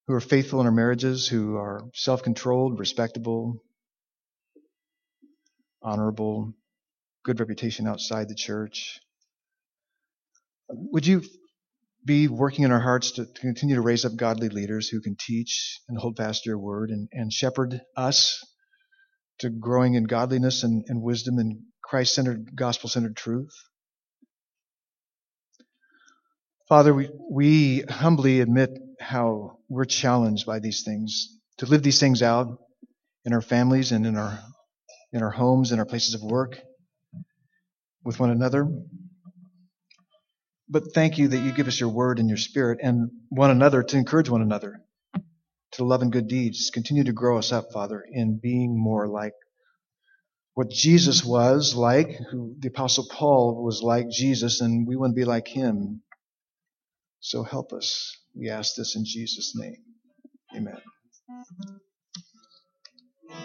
who 0.07 0.15
are 0.15 0.19
faithful 0.19 0.59
in 0.59 0.65
our 0.65 0.71
marriages, 0.71 1.27
who 1.27 1.55
are 1.55 1.83
self 1.93 2.23
controlled, 2.23 2.79
respectable, 2.79 3.61
honorable, 5.83 6.51
good 7.23 7.39
reputation 7.39 7.87
outside 7.87 8.27
the 8.27 8.33
church. 8.33 8.99
Would 10.67 11.05
you 11.05 11.21
be 12.05 12.27
working 12.27 12.65
in 12.65 12.71
our 12.71 12.79
hearts 12.79 13.11
to, 13.11 13.25
to 13.25 13.41
continue 13.41 13.75
to 13.75 13.81
raise 13.81 14.05
up 14.05 14.15
godly 14.15 14.49
leaders 14.49 14.89
who 14.89 15.01
can 15.01 15.15
teach 15.19 15.79
and 15.87 15.97
hold 15.97 16.17
fast 16.17 16.45
your 16.45 16.57
word 16.57 16.89
and, 16.89 17.09
and 17.11 17.31
shepherd 17.31 17.81
us 17.95 18.43
to 19.39 19.49
growing 19.49 19.95
in 19.95 20.03
godliness 20.03 20.63
and, 20.63 20.83
and 20.87 21.01
wisdom 21.01 21.37
and 21.37 21.61
Christ 21.83 22.15
centered, 22.15 22.55
gospel 22.55 22.89
centered 22.89 23.15
truth? 23.15 23.53
Father, 26.69 26.93
we, 26.93 27.09
we 27.29 27.81
humbly 27.81 28.41
admit 28.41 28.71
how 28.99 29.59
we're 29.69 29.85
challenged 29.85 30.45
by 30.45 30.59
these 30.59 30.83
things, 30.83 31.37
to 31.57 31.65
live 31.65 31.83
these 31.83 31.99
things 31.99 32.21
out 32.21 32.57
in 33.25 33.33
our 33.33 33.41
families 33.41 33.91
and 33.91 34.05
in 34.05 34.17
our, 34.17 34.39
in 35.11 35.21
our 35.21 35.29
homes, 35.29 35.71
in 35.71 35.79
our 35.79 35.85
places 35.85 36.15
of 36.15 36.23
work, 36.23 36.59
with 38.03 38.19
one 38.19 38.29
another. 38.29 38.67
But 40.73 40.93
thank 40.95 41.19
you 41.19 41.29
that 41.29 41.39
you 41.39 41.53
give 41.53 41.69
us 41.69 41.79
your 41.79 41.91
word 41.91 42.19
and 42.19 42.29
your 42.29 42.39
spirit 42.39 42.79
and 42.83 43.11
one 43.29 43.51
another 43.51 43.83
to 43.83 43.97
encourage 43.97 44.29
one 44.29 44.41
another 44.43 44.81
to 45.73 45.85
love 45.85 46.01
and 46.01 46.11
good 46.11 46.27
deeds. 46.27 46.71
Continue 46.73 47.05
to 47.05 47.13
grow 47.13 47.37
us 47.37 47.51
up, 47.51 47.71
Father, 47.73 48.03
in 48.11 48.39
being 48.41 48.77
more 48.77 49.07
like 49.07 49.33
what 50.55 50.71
Jesus 50.71 51.23
was 51.25 51.75
like, 51.75 52.09
who 52.31 52.55
the 52.59 52.69
apostle 52.69 53.07
Paul 53.11 53.63
was 53.63 53.83
like 53.83 54.09
Jesus, 54.09 54.61
and 54.61 54.87
we 54.87 54.95
want 54.95 55.11
to 55.11 55.19
be 55.19 55.25
like 55.25 55.47
him. 55.47 56.01
So 57.21 57.43
help 57.43 57.73
us. 57.73 58.17
We 58.35 58.49
ask 58.49 58.75
this 58.75 58.95
in 58.95 59.05
Jesus' 59.05 59.53
name. 59.55 59.77
Amen. 60.55 60.81